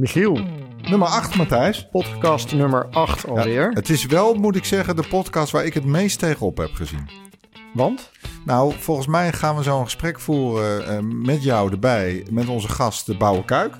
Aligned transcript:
Michiel, 0.00 0.38
Nummer 0.88 1.08
8, 1.08 1.36
Matthijs. 1.36 1.88
podcast 1.90 2.52
nummer 2.52 2.86
8 2.90 3.26
alweer. 3.26 3.70
Het 3.70 3.88
is 3.88 4.06
wel, 4.06 4.34
moet 4.34 4.56
ik 4.56 4.64
zeggen, 4.64 4.96
de 4.96 5.04
podcast 5.08 5.52
waar 5.52 5.64
ik 5.64 5.74
het 5.74 5.84
meest 5.84 6.18
tegenop 6.18 6.56
heb 6.56 6.74
gezien. 6.74 7.08
Want? 7.74 8.10
Nou, 8.44 8.74
volgens 8.78 9.06
mij 9.06 9.32
gaan 9.32 9.56
we 9.56 9.62
zo'n 9.62 9.84
gesprek 9.84 10.20
voeren 10.20 10.86
eh, 10.88 10.98
met 11.02 11.42
jou 11.42 11.70
erbij, 11.70 12.26
met 12.30 12.48
onze 12.48 12.68
gast 12.68 13.06
de 13.06 13.16
Bouwe 13.16 13.44
Kuik. 13.44 13.74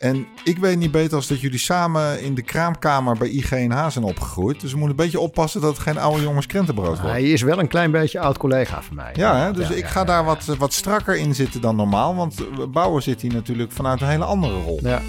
En 0.00 0.26
ik 0.44 0.58
weet 0.58 0.78
niet 0.78 0.90
beter 0.90 1.16
als 1.16 1.26
dat 1.26 1.40
jullie 1.40 1.58
samen 1.58 2.22
in 2.22 2.34
de 2.34 2.42
kraamkamer 2.42 3.16
bij 3.18 3.28
IGNH 3.28 3.88
zijn 3.88 4.04
opgegroeid. 4.04 4.60
Dus 4.60 4.72
we 4.72 4.78
moeten 4.78 4.98
een 4.98 5.04
beetje 5.04 5.20
oppassen 5.20 5.60
dat 5.60 5.70
het 5.70 5.82
geen 5.82 5.98
oude 5.98 6.22
jongens 6.22 6.46
krentenbrood 6.46 7.00
wordt. 7.00 7.02
Hij 7.02 7.22
is 7.22 7.42
wel 7.42 7.58
een 7.58 7.68
klein 7.68 7.90
beetje 7.90 8.20
oud 8.20 8.38
collega 8.38 8.82
van 8.82 8.96
mij. 8.96 9.10
Ja, 9.14 9.36
hè? 9.36 9.52
dus 9.52 9.68
Ja, 9.68 9.74
ik 9.74 9.86
ga 9.86 10.00
ja, 10.00 10.06
daar 10.06 10.20
ja. 10.20 10.24
Wat, 10.24 10.44
wat 10.44 10.72
strakker 10.72 11.16
in 11.16 11.34
zitten 11.34 11.60
dan 11.60 11.76
normaal. 11.76 12.14
Want 12.14 12.44
bouwen 12.72 13.02
zit 13.02 13.20
hier 13.20 13.32
natuurlijk 13.32 13.72
vanuit 13.72 14.00
een 14.00 14.08
hele 14.08 14.24
andere 14.24 14.60
rol. 14.60 14.80
Ja. 14.82 15.02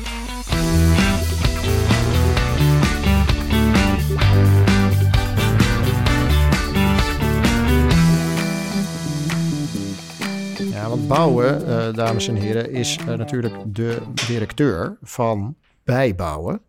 Bouwen, 11.14 11.68
eh, 11.68 11.94
dames 11.94 12.28
en 12.28 12.36
heren, 12.36 12.72
is 12.72 12.98
eh, 12.98 13.06
natuurlijk 13.06 13.56
de 13.66 13.98
directeur 14.28 14.98
van 15.02 15.56
bijbouwen. 15.84 16.62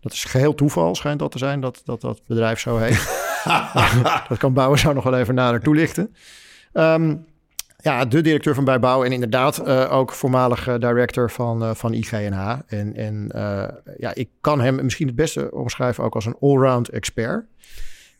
Dat 0.00 0.12
is 0.12 0.24
geheel 0.24 0.54
toeval, 0.54 0.94
schijnt 0.94 1.18
dat 1.18 1.30
te 1.30 1.38
zijn, 1.38 1.60
dat 1.60 1.82
dat, 1.84 2.00
dat 2.00 2.20
bedrijf 2.26 2.60
zo 2.60 2.76
heet. 2.76 3.22
dat 4.28 4.38
kan 4.38 4.52
bouwen 4.52 4.78
zo 4.78 4.92
nog 4.92 5.04
wel 5.04 5.18
even 5.18 5.34
nader 5.34 5.60
toelichten. 5.60 6.14
Ehm, 6.72 7.16
ja, 7.76 8.04
de 8.04 8.20
directeur 8.20 8.54
van 8.54 8.64
Bijbouwen 8.64 9.06
en 9.06 9.12
inderdaad 9.12 9.58
eh, 9.58 9.92
ook 9.92 10.12
voormalig 10.12 10.78
director 10.78 11.30
van, 11.30 11.62
eh, 11.62 11.74
van 11.74 11.92
IGNH. 11.92 12.58
En, 12.66 12.96
en 12.96 13.30
ja, 13.98 14.14
ik 14.14 14.28
kan 14.40 14.60
hem 14.60 14.84
misschien 14.84 15.06
het 15.06 15.16
beste 15.16 15.50
omschrijven 15.52 16.04
ook 16.04 16.14
als 16.14 16.26
een 16.26 16.36
allround 16.40 16.88
expert. 16.88 17.46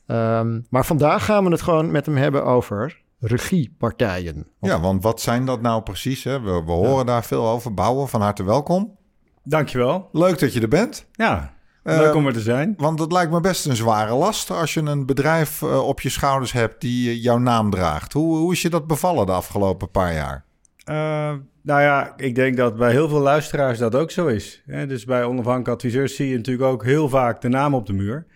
Ehm, 0.07 0.61
maar 0.69 0.85
vandaag 0.85 1.25
gaan 1.25 1.45
we 1.45 1.51
het 1.51 1.63
gewoon 1.63 1.91
met 1.91 2.07
hem 2.07 2.17
hebben 2.17 2.45
over 2.45 3.03
regiepartijen. 3.21 4.47
Ja, 4.61 4.81
want 4.81 5.03
wat 5.03 5.21
zijn 5.21 5.45
dat 5.45 5.61
nou 5.61 5.83
precies? 5.83 6.25
Hè? 6.25 6.41
We, 6.41 6.63
we 6.65 6.73
horen 6.73 7.07
daar 7.07 7.25
veel 7.25 7.49
over. 7.49 7.75
Bouwen, 7.75 8.09
van 8.09 8.21
harte 8.21 8.45
welkom. 8.45 8.97
Dankjewel. 9.43 10.09
Leuk 10.13 10.39
dat 10.39 10.53
je 10.53 10.61
er 10.61 10.69
bent. 10.69 11.07
Ja, 11.13 11.53
Eh, 11.83 11.99
leuk 11.99 12.15
om 12.15 12.27
er 12.27 12.33
te 12.33 12.41
zijn. 12.41 12.75
Want 12.77 12.99
het 12.99 13.13
lijkt 13.13 13.33
me 13.33 13.41
best 13.41 13.67
een 13.67 13.77
zware 13.77 14.15
last 14.15 14.51
als 14.51 14.75
je 14.75 14.81
een 14.81 15.07
bedrijf 15.07 15.63
eh, 15.63 15.87
op 15.87 16.01
je 16.01 16.09
schouders 16.09 16.53
hebt 16.53 16.81
die 16.81 17.11
eh, 17.11 17.23
jouw 17.23 17.39
naam 17.39 17.71
draagt. 17.71 18.13
Hoe, 18.13 18.37
hoe 18.37 18.53
is 18.53 18.63
je 18.63 18.71
dat 18.71 18.87
bevallen 18.87 19.27
de 19.27 19.33
afgelopen 19.33 19.91
paar 19.91 20.15
jaar? 20.15 20.45
Eh, 20.85 21.33
nou 21.63 21.81
ja, 21.81 22.13
ik 22.17 22.35
denk 22.35 22.57
dat 22.57 22.77
bij 22.77 22.91
heel 22.91 23.09
veel 23.09 23.21
luisteraars 23.21 23.79
dat 23.79 23.95
ook 23.95 24.11
zo 24.11 24.27
is. 24.27 24.63
Hè? 24.67 24.87
Dus 24.87 25.05
bij 25.05 25.25
onafhankelijke 25.25 25.71
adviseurs 25.71 26.17
zie 26.17 26.29
je 26.29 26.37
natuurlijk 26.37 26.69
ook 26.71 26.85
heel 26.85 27.09
vaak 27.09 27.41
de 27.41 27.49
naam 27.49 27.75
op 27.75 27.87
de 27.87 27.93
muur. 27.93 28.27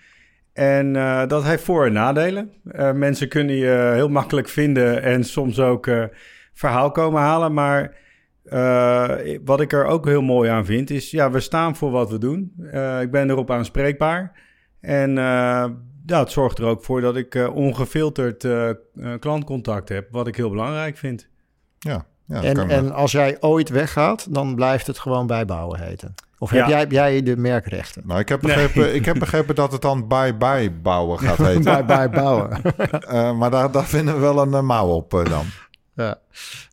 En 0.59 0.97
eh, 0.97 1.27
dat 1.27 1.45
heeft 1.45 1.63
voor- 1.65 1.87
en 1.87 1.93
nadelen. 1.93 2.53
Eh, 2.65 2.93
mensen 2.93 3.29
kunnen 3.29 3.55
je 3.57 3.91
heel 3.95 4.09
makkelijk 4.09 4.49
vinden 4.49 5.03
en 5.03 5.25
soms 5.25 5.61
ook 5.61 5.87
eh, 5.87 6.05
verhaal 6.53 6.91
komen 6.91 7.21
halen. 7.21 7.55
Maar 7.55 7.95
eh, 8.45 9.39
wat 9.45 9.61
ik 9.61 9.73
er 9.73 9.85
ook 9.85 10.07
heel 10.07 10.23
mooi 10.23 10.51
aan 10.51 10.65
vind, 10.65 10.91
is 10.91 11.11
ja, 11.11 11.31
we 11.31 11.41
staan 11.41 11.77
voor 11.77 11.91
wat 11.91 12.11
we 12.11 12.19
doen. 12.19 12.53
Eh, 12.71 13.01
ik 13.01 13.11
ben 13.11 13.31
erop 13.31 13.51
aanspreekbaar. 13.51 14.33
En 14.81 15.19
eh, 15.19 15.65
ja, 16.07 16.19
het 16.19 16.31
zorgt 16.31 16.59
er 16.59 16.65
ook 16.65 16.85
voor 16.85 17.01
dat 17.01 17.17
ik 17.17 17.35
eh, 17.35 17.55
ongefilterd 17.57 18.47
klantcontact 19.19 19.89
heb, 19.89 20.09
wat 20.11 20.27
ik 20.27 20.37
heel 20.37 20.51
belangrijk 20.51 20.97
vind. 20.97 21.29
Ja, 21.79 22.07
ja 22.27 22.41
dat 22.41 22.45
en, 22.45 22.71
en 22.71 22.93
als 22.93 23.13
jij 23.13 23.37
ooit 23.41 23.69
weggaat, 23.69 24.35
dan 24.35 24.55
blijft 24.55 24.87
het 24.87 24.99
gewoon 24.99 25.27
Bijbouwen 25.27 25.81
heten. 25.81 26.15
Of 26.39 26.51
heb, 26.51 26.61
Ja. 26.61 26.69
jij, 26.69 26.79
heb 26.79 26.91
jij 26.93 27.23
de 27.23 27.37
merkrechten? 27.37 28.03
Nou, 28.07 28.21
ik 28.21 28.29
heb, 28.29 28.41
begrepen, 28.41 28.95
ik 28.95 29.05
heb 29.05 29.19
begrepen 29.19 29.55
dat 29.55 29.73
het 29.73 29.83
dan 29.83 30.09
bye-bye 30.09 30.71
bouwen 30.71 31.19
gaat 31.19 31.37
heten. 31.47 31.63
Bij, 31.65 31.85
bij 31.85 32.11
bouwen. 32.11 32.63
Eh, 33.09 33.39
maar 33.39 33.51
daar, 33.51 33.71
daar 33.71 33.85
vinden 33.87 34.15
we 34.15 34.21
wel 34.21 34.39
een 34.43 34.55
eh, 34.55 34.61
mouw 34.61 34.87
op 34.89 35.15
eh, 35.15 35.25
dan. 35.25 35.45
Ja, 35.99 36.19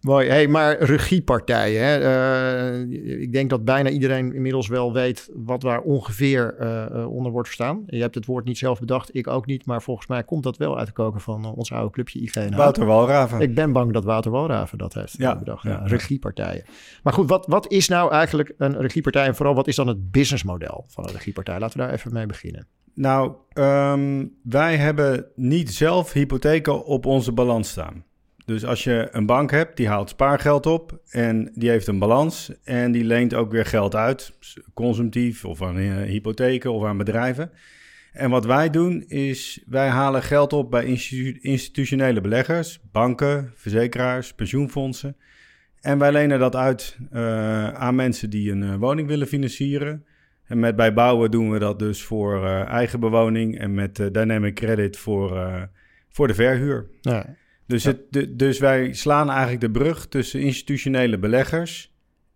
mooi. 0.02 0.30
Hey, 0.30 0.48
maar 0.48 0.78
regiepartijen. 0.78 1.84
Hè? 1.84 1.98
Eh, 1.98 3.22
ik 3.22 3.32
denk 3.32 3.50
dat 3.50 3.66
bijna 3.66 3.90
iedereen 3.90 4.34
inmiddels 4.34 4.68
wel 4.68 4.94
weet 4.94 5.30
wat 5.34 5.62
daar 5.62 5.82
ongeveer 5.82 6.56
eh, 6.60 6.86
eh, 6.86 7.12
onder 7.12 7.32
wordt 7.32 7.48
verstaan. 7.48 7.84
Je 7.88 8.02
hebt 8.02 8.16
het 8.16 8.26
woord 8.26 8.46
niet 8.46 8.58
zelf 8.58 8.80
bedacht, 8.80 9.16
ik 9.16 9.28
ook 9.28 9.46
niet. 9.46 9.66
Maar 9.66 9.82
volgens 9.82 10.08
mij 10.08 10.24
komt 10.24 10.44
dat 10.44 10.58
wel 10.58 10.78
uit 10.78 10.88
de 10.88 10.94
koker 10.94 11.22
van 11.22 11.46
ons 11.46 11.72
oude 11.72 11.92
clubje 11.92 12.20
IGN. 12.20 12.56
Wouter 12.56 12.86
Walraven. 12.86 13.42
Ik 13.42 13.56
ben 13.56 13.72
bang 13.72 13.94
dat 13.94 14.04
Wouter 14.04 14.32
Walraven 14.32 14.78
dat 14.78 14.94
heeft 14.94 15.18
Ja, 15.18 15.38
bedacht. 15.38 15.64
Ja. 15.64 15.82
regiepartijen. 15.86 16.64
Maar 17.04 17.14
goed, 17.14 17.30
wat, 17.30 17.48
wat 17.48 17.72
is 17.72 17.88
nou 17.88 18.12
eigenlijk 18.12 18.54
een 18.58 18.82
regiepartij? 18.82 19.26
En 19.26 19.36
vooral, 19.36 19.56
wat 19.56 19.68
is 19.68 19.76
dan 19.76 19.88
het 19.88 20.12
businessmodel 20.12 20.86
van 20.88 21.04
een 21.08 21.14
regiepartij? 21.14 21.60
Laten 21.60 21.78
we 21.80 21.86
daar 21.86 21.94
even 21.94 22.14
mee 22.14 22.26
beginnen. 22.26 22.68
Nou, 22.94 23.34
ehm, 23.54 24.26
wij 24.44 24.78
hebben 24.78 25.26
niet 25.36 25.74
zelf 25.74 26.14
hypotheken 26.14 26.86
op 26.86 27.06
onze 27.06 27.32
balans 27.32 27.70
staan. 27.70 28.04
Dus 28.46 28.66
als 28.66 28.84
je 28.84 29.08
een 29.12 29.26
bank 29.26 29.52
hebt, 29.52 29.78
die 29.78 29.88
haalt 29.88 30.10
spaargeld 30.10 30.66
op 30.66 31.00
en 31.10 31.52
die 31.54 31.70
heeft 31.70 31.88
een 31.88 32.00
balans 32.00 32.52
en 32.64 32.92
die 32.92 33.04
leent 33.04 33.34
ook 33.34 33.52
weer 33.52 33.66
geld 33.66 33.96
uit, 33.96 34.38
consumptief 34.74 35.46
of 35.46 35.62
aan 35.62 35.78
eh, 35.78 35.96
hypotheken 35.96 36.72
of 36.72 36.84
aan 36.84 36.98
bedrijven. 36.98 37.52
En 38.12 38.30
wat 38.30 38.46
wij 38.46 38.70
doen 38.70 39.04
is, 39.08 39.64
wij 39.68 39.88
halen 39.88 40.24
geld 40.24 40.54
op 40.54 40.72
bij 40.72 40.86
institu- 40.86 41.38
institutionele 41.42 42.22
beleggers, 42.22 42.80
banken, 42.92 43.52
verzekeraars, 43.56 44.34
pensioenfondsen. 44.34 45.16
En 45.82 45.98
wij 45.98 46.12
lenen 46.12 46.40
dat 46.40 46.56
uit 46.56 46.98
eh, 47.12 47.68
aan 47.70 47.96
mensen 47.96 48.30
die 48.30 48.52
een 48.52 48.64
eh, 48.64 48.76
woning 48.76 49.08
willen 49.08 49.28
financieren. 49.28 50.06
En 50.46 50.60
met 50.60 50.76
bij 50.76 50.94
bouwen 50.94 51.32
doen 51.32 51.52
we 51.52 51.60
dat 51.60 51.80
dus 51.80 52.04
voor 52.04 52.46
eigen 52.66 53.00
bewoning 53.00 53.60
en 53.60 53.74
met 53.74 53.96
dynamic 53.96 54.56
credit 54.56 54.98
voor, 54.98 55.70
voor 56.10 56.28
de 56.28 56.34
verhuur. 56.34 56.88
Ja. 57.02 57.36
Dus, 57.68 57.84
het, 57.84 58.00
de- 58.10 58.36
dus 58.36 58.60
wij 58.60 58.94
slaan 58.94 59.30
eigenlijk 59.30 59.62
de 59.62 59.72
brug 59.72 60.08
tussen 60.08 60.40
institutionele 60.42 61.18
beleggers 61.20 61.94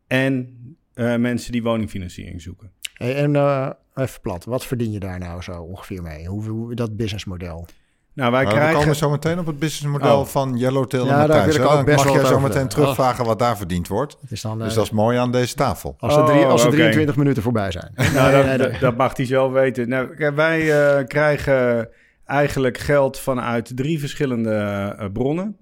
en 0.07 0.57
eh, 0.93 1.15
mensen 1.15 1.51
die 1.51 1.63
woningfinanciering 1.63 2.41
zoeken. 2.41 2.71
Hey, 2.93 3.15
en 3.15 3.35
eh, 3.35 3.69
even 3.95 4.21
plat, 4.21 4.45
wat 4.45 4.65
verdien 4.65 4.91
je 4.91 4.99
daar 4.99 5.19
nou 5.19 5.41
zo 5.41 5.61
ongeveer 5.61 6.01
mee? 6.01 6.25
Hoe, 6.27 6.43
hoe 6.49 6.73
dat 6.75 6.97
businessmodel? 6.97 7.67
Nou, 8.13 8.31
wij 8.31 8.43
Maar 8.43 8.53
we 8.53 8.59
krijgen... 8.59 8.79
komen 8.79 8.95
zo 8.95 9.09
meteen 9.09 9.39
op 9.39 9.45
het 9.45 9.59
businessmodel 9.59 10.19
Oh. 10.19 10.25
van 10.25 10.57
Yellowtail 10.57 11.05
Ja, 11.05 11.11
en 11.11 11.17
daar 11.17 11.27
Matthijs. 11.37 11.59
ook 11.59 11.71
Dan 11.71 11.85
best 11.85 11.97
mag 11.97 12.05
wel 12.05 12.15
jij 12.15 12.25
zo 12.25 12.39
meteen 12.39 12.67
terugvragen 12.67 13.25
wat 13.25 13.39
daar 13.39 13.57
verdiend 13.57 13.87
wordt. 13.87 14.17
Het 14.21 14.31
is 14.31 14.41
dan, 14.41 14.57
Dus 14.59 14.69
eh, 14.69 14.75
dat 14.75 14.83
is 14.83 14.91
mooi 14.91 15.17
aan 15.17 15.31
deze 15.31 15.55
tafel. 15.55 15.95
als, 15.99 16.15
de, 16.15 16.23
drie, 16.23 16.43
Oh, 16.43 16.49
als 16.49 16.61
de 16.61 16.67
oké. 16.67 16.75
23 16.77 17.15
minuten 17.15 17.43
voorbij 17.43 17.71
zijn. 17.71 17.91
Nou, 17.95 18.11
Nee, 18.13 18.31
dat, 18.31 18.45
nee, 18.45 18.57
dat- 18.57 18.79
dat 18.79 18.97
mag 18.97 19.17
hij 19.17 19.25
zelf 19.25 19.51
weten. 19.51 19.89
Nou, 19.89 20.33
wij 20.35 20.81
eh, 20.97 21.05
krijgen 21.07 21.89
eigenlijk 22.29 22.77
geld 22.77 23.19
vanuit 23.19 23.71
drie 23.75 23.99
verschillende 23.99 24.53
eh, 24.97 25.05
bronnen. 25.13 25.57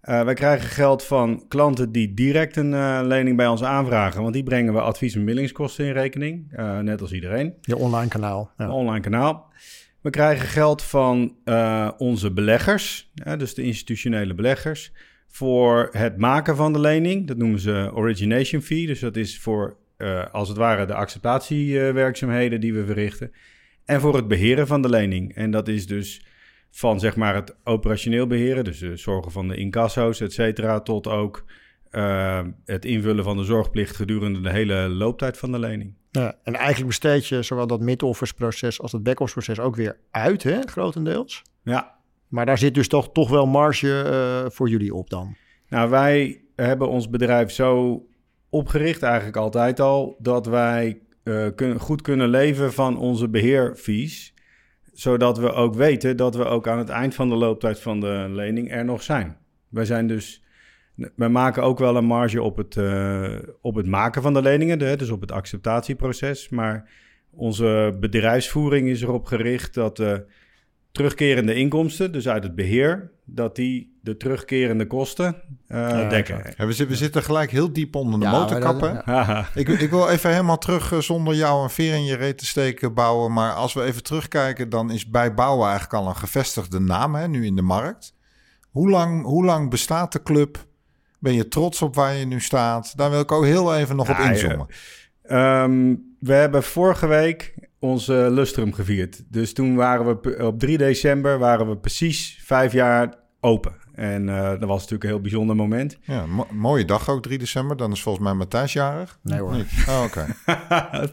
Eh, 0.00 0.24
wij 0.24 0.34
krijgen 0.34 0.68
geld 0.68 1.04
van 1.04 1.44
klanten 1.48 1.92
die 1.92 2.14
direct 2.14 2.56
een 2.56 2.74
eh, 2.74 3.00
lening 3.02 3.36
bij 3.36 3.46
ons 3.46 3.62
aanvragen. 3.62 4.22
Want 4.22 4.34
die 4.34 4.42
brengen 4.42 4.72
we 4.72 4.80
advies- 4.80 5.14
en 5.14 5.24
billingskosten 5.24 5.84
in 5.84 5.92
rekening. 5.92 6.52
net 6.82 7.00
als 7.00 7.12
iedereen. 7.12 7.54
Je 7.60 7.76
online 7.76 8.08
kanaal. 8.08 8.50
Ja. 8.56 8.70
Online 8.70 9.00
kanaal. 9.00 9.52
We 10.00 10.10
krijgen 10.10 10.48
geld 10.48 10.82
van 10.82 11.34
onze 11.98 12.32
beleggers, 12.32 13.10
dus 13.38 13.54
de 13.54 13.62
institutionele 13.62 14.34
beleggers, 14.34 14.92
voor 15.28 15.88
het 15.92 16.16
maken 16.16 16.56
van 16.56 16.72
de 16.72 16.80
lening. 16.80 17.26
Dat 17.26 17.36
noemen 17.36 17.60
ze 17.60 17.90
origination 17.94 18.62
fee. 18.62 18.86
Dus 18.86 19.00
dat 19.00 19.16
is 19.16 19.40
voor, 19.40 19.76
als 20.32 20.48
het 20.48 20.56
ware, 20.56 20.86
de 20.86 20.94
acceptatiewerkzaamheden 20.94 22.60
die 22.60 22.74
we 22.74 22.84
verrichten. 22.84 23.32
En 23.84 24.00
voor 24.00 24.16
het 24.16 24.28
beheren 24.28 24.66
van 24.66 24.82
de 24.82 24.88
lening. 24.88 25.34
En 25.34 25.50
dat 25.50 25.68
is 25.68 25.86
dus 25.86 26.24
van 26.70 27.00
zeg 27.00 27.16
maar 27.16 27.34
het 27.34 27.56
operationeel 27.64 28.26
beheren, 28.26 28.64
dus 28.64 28.78
de 28.78 28.96
zorgen 28.96 29.32
van 29.32 29.48
de 29.48 29.56
incasso's, 29.56 30.20
et 30.20 30.32
cetera, 30.32 30.80
tot 30.80 31.06
ook 31.06 31.44
eh, 31.90 32.40
het 32.64 32.84
invullen 32.84 33.24
van 33.24 33.36
de 33.36 33.44
zorgplicht 33.44 33.96
gedurende 33.96 34.40
de 34.40 34.50
hele 34.50 34.88
looptijd 34.88 35.38
van 35.38 35.52
de 35.52 35.58
lening. 35.58 35.94
Ja, 36.10 36.34
en 36.42 36.54
eigenlijk 36.54 36.86
besteed 36.86 37.26
je 37.26 37.42
zowel 37.42 37.66
dat 37.66 37.80
mid-office 37.80 38.34
proces 38.34 38.80
als 38.80 38.90
dat 38.90 39.02
back-office 39.02 39.34
proces 39.34 39.64
ook 39.64 39.76
weer 39.76 39.96
uit, 40.10 40.42
hè, 40.42 40.60
grotendeels. 40.60 41.42
Ja, 41.62 41.98
Maar 42.28 42.46
daar 42.46 42.58
zit 42.58 42.74
dus 42.74 42.88
toch, 42.88 43.12
toch 43.12 43.30
wel 43.30 43.46
marge 43.46 44.02
eh, 44.02 44.50
voor 44.50 44.68
jullie 44.68 44.94
op 44.94 45.10
dan. 45.10 45.36
Nou, 45.68 45.90
wij 45.90 46.40
hebben 46.56 46.88
ons 46.88 47.08
bedrijf 47.08 47.50
zo 47.50 48.02
opgericht, 48.48 49.02
eigenlijk 49.02 49.36
altijd 49.36 49.80
al, 49.80 50.16
dat 50.18 50.46
wij 50.46 51.00
eh, 51.22 51.46
goed 51.78 52.02
kunnen 52.02 52.28
leven 52.28 52.72
van 52.72 52.98
onze 52.98 53.28
beheerfees. 53.28 54.34
Zodat 54.92 55.38
we 55.38 55.52
ook 55.52 55.74
weten 55.74 56.16
dat 56.16 56.34
we 56.34 56.44
ook 56.44 56.68
aan 56.68 56.78
het 56.78 56.88
eind 56.88 57.14
van 57.14 57.28
de 57.28 57.34
looptijd 57.34 57.80
van 57.80 58.00
de 58.00 58.26
lening 58.28 58.72
er 58.72 58.84
nog 58.84 59.02
zijn. 59.02 59.36
Wij 59.68 59.84
zijn 59.84 60.06
dus. 60.06 60.44
We 61.16 61.28
maken 61.28 61.62
ook 61.62 61.78
wel 61.78 61.96
een 61.96 62.04
marge 62.04 62.42
op 62.42 62.56
het, 62.56 62.76
eh, 62.76 63.36
op 63.60 63.74
het 63.74 63.86
maken 63.86 64.22
van 64.22 64.34
de 64.34 64.42
leningen, 64.42 64.78
dus 64.78 65.10
op 65.10 65.20
het 65.20 65.32
acceptatieproces. 65.32 66.48
Maar 66.48 66.90
onze 67.30 67.96
bedrijfsvoering 68.00 68.88
is 68.88 69.02
erop 69.02 69.26
gericht 69.26 69.74
dat, 69.74 69.98
eh, 69.98 70.16
terugkerende 70.92 71.54
inkomsten, 71.54 72.12
dus 72.12 72.28
uit 72.28 72.42
het 72.42 72.54
beheer, 72.54 73.10
dat 73.24 73.56
die 73.56 73.98
de 74.02 74.16
terugkerende 74.16 74.86
kosten 74.86 75.36
uh, 75.68 75.78
Ja, 75.88 76.08
dekken. 76.08 76.54
Ja, 76.56 76.66
we, 76.66 76.72
zitten, 76.72 76.88
we 76.88 76.96
zitten 76.96 77.22
gelijk 77.22 77.50
heel 77.50 77.72
diep 77.72 77.94
onder 77.94 78.20
de 78.20 78.26
Ja, 78.26 78.32
motorkappen. 78.32 79.02
Ik, 79.54 79.68
ik 79.68 79.90
wil 79.90 80.08
even 80.08 80.30
helemaal 80.30 80.58
terug, 80.58 80.92
eh, 80.92 80.98
zonder 80.98 81.34
jou 81.34 81.62
een 81.62 81.70
veer 81.70 81.94
in 81.94 82.04
je 82.04 82.16
reet 82.16 82.38
te 82.38 82.46
steken, 82.46 82.94
bouwen. 82.94 83.32
Maar 83.32 83.52
als 83.52 83.72
we 83.72 83.82
even 83.82 84.02
terugkijken, 84.02 84.68
dan 84.68 84.90
is 84.90 85.10
bij 85.10 85.34
bouwen 85.34 85.68
eigenlijk 85.68 86.02
al 86.02 86.08
een 86.08 86.16
gevestigde 86.16 86.80
naam, 86.80 87.14
hè, 87.14 87.28
nu 87.28 87.46
in 87.46 87.56
de 87.56 87.62
markt. 87.62 88.14
Hoe 88.70 88.90
lang, 88.90 89.24
hoe 89.24 89.44
lang 89.44 89.70
bestaat 89.70 90.12
de 90.12 90.22
club? 90.22 90.66
Ben 91.18 91.34
je 91.34 91.48
trots 91.48 91.82
op 91.82 91.94
waar 91.94 92.14
je 92.14 92.26
nu 92.26 92.40
staat? 92.40 92.96
Daar 92.96 93.10
wil 93.10 93.20
ik 93.20 93.32
ook 93.32 93.44
heel 93.44 93.76
even 93.76 93.96
nog 93.96 94.10
op 94.10 94.16
Ja, 94.16 94.30
inzoomen. 94.30 94.66
Ehm, 95.22 95.94
we 96.18 96.32
hebben 96.32 96.62
vorige 96.62 97.06
week 97.06 97.54
onze 97.80 98.28
lustrum 98.30 98.72
gevierd. 98.72 99.22
Dus 99.28 99.52
toen 99.52 99.74
waren 99.74 100.06
we 100.06 100.44
op 100.46 100.58
3 100.58 100.78
december 100.78 101.38
waren 101.38 101.68
we 101.68 101.76
precies 101.76 102.38
vijf 102.44 102.72
jaar 102.72 103.14
open. 103.40 103.72
En 103.94 104.28
eh, 104.28 104.48
dat 104.48 104.64
was 104.64 104.76
natuurlijk 104.76 105.02
een 105.04 105.10
heel 105.10 105.20
bijzonder 105.20 105.56
moment. 105.56 105.98
Ja, 106.02 106.26
mo- 106.26 106.46
mooie 106.52 106.84
dag 106.84 107.08
ook, 107.08 107.22
3 107.22 107.38
december. 107.38 107.76
Dan 107.76 107.92
is 107.92 108.02
volgens 108.02 108.24
mij 108.24 108.34
Matthijs 108.34 108.72
jarig. 108.72 109.18
Nee 109.22 109.40
hoor. 109.40 109.52
Niet? 109.52 109.66
Oh, 109.88 110.02
oké. 110.04 110.26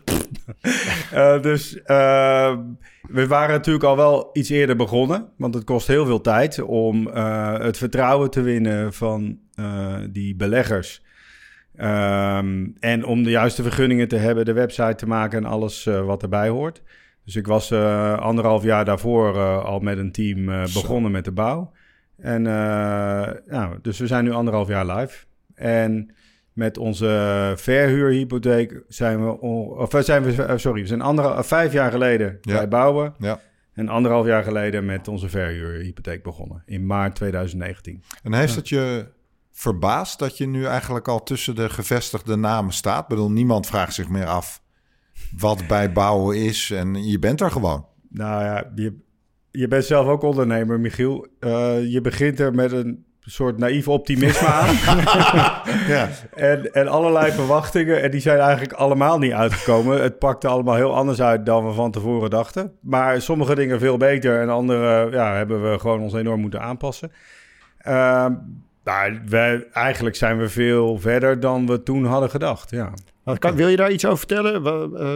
Eh, 1.12 1.42
dus 1.42 1.82
eh, 1.84 2.58
we 3.02 3.28
waren 3.28 3.56
natuurlijk 3.56 3.86
al 3.86 3.96
wel 3.96 4.30
iets 4.34 4.50
eerder 4.50 4.76
begonnen. 4.76 5.28
Want 5.38 5.54
het 5.54 5.64
kost 5.64 5.88
heel 5.88 6.06
veel 6.06 6.22
tijd 6.22 6.62
om 6.62 7.08
eh, 7.10 7.60
het 7.60 7.78
vertrouwen 7.78 8.30
te 8.30 8.42
winnen 8.42 8.94
van 8.94 9.40
eh, 9.56 9.96
die 10.10 10.36
beleggers. 10.36 11.02
Ehm, 11.78 12.68
en 12.80 13.06
om 13.06 13.24
de 13.24 13.30
juiste 13.30 13.64
vergunningen 13.64 14.08
te 14.08 14.16
hebben, 14.16 14.46
de 14.46 14.54
website 14.54 14.96
te 14.96 15.08
maken 15.08 15.38
en 15.38 15.50
alles 15.50 15.86
eh, 15.86 16.06
wat 16.06 16.22
erbij 16.24 16.50
hoort. 16.50 16.82
Dus 17.26 17.36
ik 17.36 17.48
was 17.48 17.72
eh, 17.72 18.18
anderhalf 18.20 18.64
jaar 18.64 18.86
daarvoor 18.86 19.36
eh, 19.36 19.64
al 19.66 19.80
met 19.80 19.98
een 19.98 20.12
team 20.12 20.46
begonnen 20.74 21.12
met 21.12 21.26
de 21.26 21.32
bouw. 21.32 21.72
En 22.18 22.42
nou, 22.42 23.80
dus 23.82 24.00
we 24.00 24.08
zijn 24.08 24.24
nu 24.24 24.32
anderhalf 24.32 24.68
jaar 24.68 24.86
live. 24.86 25.26
En 25.56 26.14
met 26.54 26.78
onze 26.78 27.54
verhuurhypotheek 27.56 28.84
zijn 28.88 29.26
we, 29.26 29.40
of 29.42 29.96
zijn 30.00 30.24
we, 30.24 30.58
sorry, 30.58 30.82
we 30.82 30.88
zijn 30.88 31.02
anderhalf, 31.02 31.48
vijf 31.48 31.74
jaar 31.74 31.92
geleden 31.92 32.38
Ja. 32.42 32.54
bij 32.54 32.68
bouwen. 32.68 33.14
Ja. 33.20 33.40
En 33.74 33.90
anderhalf 33.90 34.26
jaar 34.26 34.44
geleden 34.44 34.86
met 34.86 35.08
onze 35.08 35.30
verhuurhypotheek 35.30 36.24
begonnen. 36.24 36.64
In 36.66 36.86
maart 36.86 37.16
2019. 37.16 38.04
En 38.24 38.34
heeft 38.34 38.56
het 38.56 38.70
je 38.70 39.06
verbaasd 39.58 40.20
dat 40.20 40.38
je 40.38 40.48
nu 40.48 40.66
eigenlijk 40.66 41.08
al 41.08 41.24
tussen 41.24 41.56
de 41.56 41.70
gevestigde 41.70 42.36
namen 42.36 42.74
staat? 42.74 43.02
Ik 43.02 43.08
bedoel, 43.08 43.32
niemand 43.32 43.68
vraagt 43.68 43.94
zich 43.94 44.10
meer 44.10 44.26
af 44.26 44.62
wat 45.38 45.68
bij 45.68 45.92
bouwen 45.92 46.38
is. 46.38 46.72
En 46.72 47.08
je 47.08 47.20
bent 47.20 47.42
er 47.42 47.52
gewoon. 47.52 47.86
Nou 48.10 48.44
ja, 48.44 48.72
je, 48.76 48.94
je 49.52 49.68
bent 49.68 49.86
zelf 49.86 50.08
ook 50.08 50.22
ondernemer, 50.22 50.80
Michiel. 50.80 51.28
Eh, 51.40 51.92
je 51.92 52.02
begint 52.02 52.40
er 52.40 52.54
met 52.54 52.72
een 52.72 53.06
soort 53.20 53.58
naïef 53.58 53.88
optimisme 53.88 54.48
aan. 54.48 54.76
Ja. 55.88 56.10
en, 56.34 56.74
en 56.74 56.88
allerlei 56.88 57.32
verwachtingen. 57.32 58.02
En 58.02 58.12
die 58.12 58.22
zijn 58.22 58.40
eigenlijk 58.40 58.74
allemaal 58.74 59.18
niet 59.18 59.32
uitgekomen. 59.32 60.02
Het 60.02 60.20
pakte 60.20 60.48
allemaal 60.48 60.76
heel 60.76 60.96
anders 60.96 61.22
uit 61.22 61.46
dan 61.46 61.68
we 61.68 61.74
van 61.74 61.92
tevoren 61.92 62.30
dachten. 62.30 62.72
Maar 62.82 63.22
sommige 63.22 63.56
dingen 63.56 63.80
veel 63.80 63.98
beter. 63.98 64.42
En 64.42 64.50
andere 64.50 65.12
ja, 65.12 65.36
hebben 65.36 65.72
we 65.72 65.80
gewoon 65.80 66.02
ons 66.02 66.14
enorm 66.14 66.42
moeten 66.42 66.62
aanpassen. 66.62 67.12
Ehm, 67.78 68.34
nou, 68.88 69.20
wij, 69.30 69.68
eigenlijk 69.72 70.16
zijn 70.16 70.38
we 70.38 70.50
veel 70.50 70.98
verder 71.00 71.40
dan 71.40 71.68
we 71.68 71.84
toen 71.84 72.06
hadden 72.06 72.30
gedacht. 72.30 72.72
Ja. 72.72 72.94
Kan, 73.40 73.56
wil 73.56 73.68
je 73.68 73.76
daar 73.76 73.92
iets 73.92 74.06
over 74.06 74.18
vertellen? 74.18 74.66
Eh, 74.96 75.16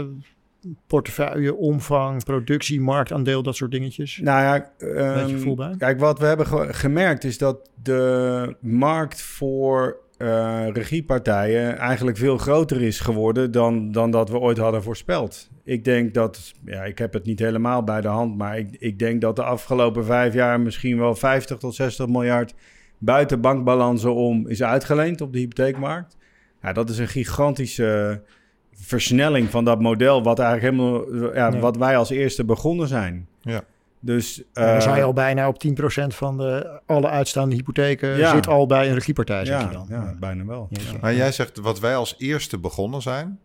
portefeuille, 0.87 1.55
omvang, 1.55 2.23
productie, 2.23 2.81
marktaandeel, 2.81 3.43
dat 3.43 3.55
soort 3.55 3.71
dingetjes? 3.71 4.19
Nou 4.23 4.41
ja, 4.41 4.71
ehm, 4.77 5.77
kijk, 5.77 5.99
wat 5.99 6.19
we 6.19 6.25
hebben 6.25 6.47
ge- 6.47 6.73
gemerkt 6.73 7.23
is 7.23 7.37
dat 7.37 7.69
de 7.83 8.55
markt 8.59 9.21
voor 9.21 9.97
eh, 10.17 10.67
regiepartijen 10.73 11.77
eigenlijk 11.77 12.17
veel 12.17 12.37
groter 12.37 12.81
is 12.81 12.99
geworden 12.99 13.51
dan, 13.51 13.91
dan 13.91 14.11
dat 14.11 14.29
we 14.29 14.39
ooit 14.39 14.57
hadden 14.57 14.83
voorspeld. 14.83 15.49
Ik 15.63 15.83
denk 15.83 16.13
dat, 16.13 16.51
ja, 16.65 16.83
ik 16.83 16.97
heb 16.97 17.13
het 17.13 17.25
niet 17.25 17.39
helemaal 17.39 17.83
bij 17.83 18.01
de 18.01 18.07
hand, 18.07 18.37
maar 18.37 18.57
ik, 18.57 18.75
ik 18.79 18.99
denk 18.99 19.21
dat 19.21 19.35
de 19.35 19.43
afgelopen 19.43 20.05
vijf 20.05 20.33
jaar 20.33 20.59
misschien 20.59 20.97
wel 20.97 21.15
50 21.15 21.57
tot 21.57 21.75
60 21.75 22.07
miljard 22.07 22.53
buiten 23.01 23.41
bankbalansen 23.41 24.15
om 24.15 24.47
is 24.47 24.63
uitgeleend 24.63 25.21
op 25.21 25.33
de 25.33 25.39
hypotheekmarkt. 25.39 26.17
Ja, 26.61 26.73
dat 26.73 26.89
is 26.89 26.97
een 26.97 27.07
gigantische 27.07 28.21
versnelling 28.73 29.49
van 29.49 29.65
dat 29.65 29.79
model, 29.79 30.23
wat 30.23 30.39
eigenlijk 30.39 30.75
helemaal, 30.75 31.15
ja, 31.33 31.47
Ja. 31.51 31.59
wat 31.59 31.77
wij 31.77 31.97
als 31.97 32.09
eerste 32.09 32.45
begonnen 32.45 32.87
zijn. 32.87 33.27
Ja. 33.41 33.63
Dus, 33.99 34.35
Ja, 34.53 34.79
dan 34.79 34.89
eh, 34.89 34.95
je 34.95 35.03
al 35.03 35.13
bijna 35.13 35.47
op 35.47 35.59
10% 35.59 36.15
van 36.15 36.37
de, 36.37 36.79
alle 36.85 37.07
uitstaande 37.07 37.55
hypotheken 37.55 38.17
Ja. 38.17 38.33
zit 38.35 38.47
al 38.47 38.65
bij 38.65 38.87
een 38.87 38.93
regiepartij, 38.93 39.45
zeg 39.45 39.61
ja, 39.61 39.67
je 39.67 39.73
dan. 39.73 39.85
ja, 39.89 40.15
bijna 40.19 40.45
wel. 40.45 40.69
Maar 41.01 41.15
jij 41.15 41.31
zegt 41.31 41.57
wat 41.57 41.79
wij 41.79 41.95
als 41.95 42.15
eerste 42.17 42.57
begonnen 42.59 43.01
zijn. 43.01 43.39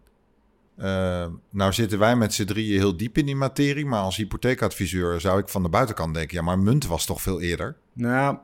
Eh, 0.76 1.26
nou 1.50 1.73
zitten 1.73 1.99
wij 1.99 2.17
met 2.17 2.35
z'n 2.35 2.44
drieën 2.44 2.79
heel 2.79 2.97
diep 2.97 3.19
in 3.19 3.26
die 3.26 3.37
materie. 3.37 3.87
Maar 3.87 4.00
als 4.02 4.17
hypotheekadviseur 4.17 5.20
zou 5.20 5.38
ik 5.38 5.49
van 5.49 5.62
de 5.62 5.69
buitenkant 5.69 6.14
denken... 6.14 6.37
ja, 6.37 6.43
maar 6.43 6.59
munt 6.59 6.87
was 6.87 7.05
toch 7.06 7.23
veel 7.23 7.41
eerder? 7.41 7.76
Nou, 7.93 8.37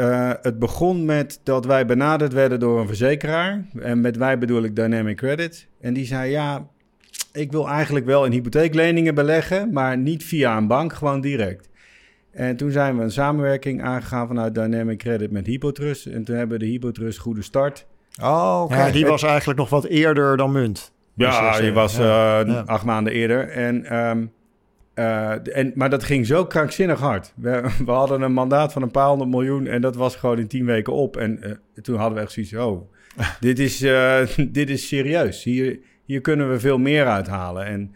eh, 0.00 0.30
het 0.42 0.58
begon 0.58 1.04
met 1.04 1.40
dat 1.42 1.64
wij 1.64 1.86
benaderd 1.86 2.32
werden 2.32 2.60
door 2.60 2.80
een 2.80 2.86
verzekeraar. 2.86 3.64
En 3.80 4.00
met 4.00 4.16
wij 4.16 4.38
bedoel 4.38 4.62
ik 4.62 4.76
Dynamic 4.76 5.16
Credit. 5.16 5.68
En 5.80 5.94
die 5.94 6.06
zei, 6.06 6.30
ja, 6.30 6.66
ik 7.32 7.52
wil 7.52 7.68
eigenlijk 7.68 8.06
wel 8.06 8.24
in 8.24 8.32
hypotheekleningen 8.32 9.14
beleggen, 9.14 9.72
maar 9.72 9.98
niet 9.98 10.24
via 10.24 10.56
een 10.56 10.66
bank, 10.66 10.92
gewoon 10.92 11.20
direct. 11.20 11.68
En 12.32 12.56
toen 12.56 12.70
zijn 12.70 12.96
we 12.96 13.02
een 13.02 13.10
samenwerking 13.10 13.82
aangegaan 13.82 14.26
vanuit 14.26 14.54
Dynamic 14.54 14.98
Credit 14.98 15.30
met 15.30 15.46
Hypotrust. 15.46 16.06
En 16.06 16.24
toen 16.24 16.36
hebben 16.36 16.58
we 16.58 16.64
de 16.64 16.70
Hypotrust 16.70 17.18
goede 17.18 17.42
start. 17.42 17.86
Oh, 18.22 18.60
oké. 18.64 18.76
Ja, 18.76 18.90
die 18.90 19.06
was 19.06 19.22
eigenlijk 19.22 19.58
nog 19.58 19.68
wat 19.68 19.84
eerder 19.84 20.36
dan 20.36 20.52
munt. 20.52 20.92
Ja, 21.14 21.60
die 21.60 21.72
was 21.72 21.96
ja, 21.96 22.40
eh, 22.40 22.46
ja. 22.46 22.62
acht 22.66 22.84
maanden 22.84 23.12
eerder. 23.12 23.48
En, 23.48 23.84
ehm, 23.84 24.26
eh, 24.94 25.56
en, 25.56 25.72
maar 25.74 25.90
dat 25.90 26.04
ging 26.04 26.26
zo 26.26 26.46
krankzinnig 26.46 27.00
hard. 27.00 27.32
We, 27.36 27.70
we 27.86 27.90
hadden 27.90 28.22
een 28.22 28.32
mandaat 28.32 28.72
van 28.72 28.82
een 28.82 28.90
paar 28.90 29.08
honderd 29.08 29.30
miljoen 29.30 29.66
en 29.66 29.80
dat 29.80 29.96
was 29.96 30.16
gewoon 30.16 30.38
in 30.38 30.48
tien 30.48 30.64
weken 30.64 30.92
op. 30.92 31.16
En 31.16 31.42
eh, 31.42 31.52
toen 31.82 31.96
hadden 31.96 32.14
we 32.14 32.24
echt 32.24 32.32
zoiets 32.32 32.54
oh, 32.54 32.92
dit 33.40 33.58
is, 33.58 33.82
eh, 33.82 34.26
dit 34.48 34.70
is 34.70 34.88
serieus. 34.88 35.44
Hier, 35.44 35.78
hier 36.04 36.20
kunnen 36.20 36.50
we 36.50 36.60
veel 36.60 36.78
meer 36.78 37.06
uithalen. 37.06 37.66
En 37.66 37.94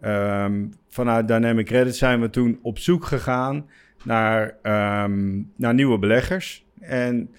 ehm, 0.00 0.66
vanuit 0.88 1.28
Dynamic 1.28 1.66
Credit 1.66 1.96
zijn 1.96 2.20
we 2.20 2.30
toen 2.30 2.58
op 2.62 2.78
zoek 2.78 3.04
gegaan 3.04 3.68
naar, 4.04 4.56
ehm, 4.62 5.42
naar 5.56 5.74
nieuwe 5.74 5.98
beleggers. 5.98 6.66
En 6.80 7.30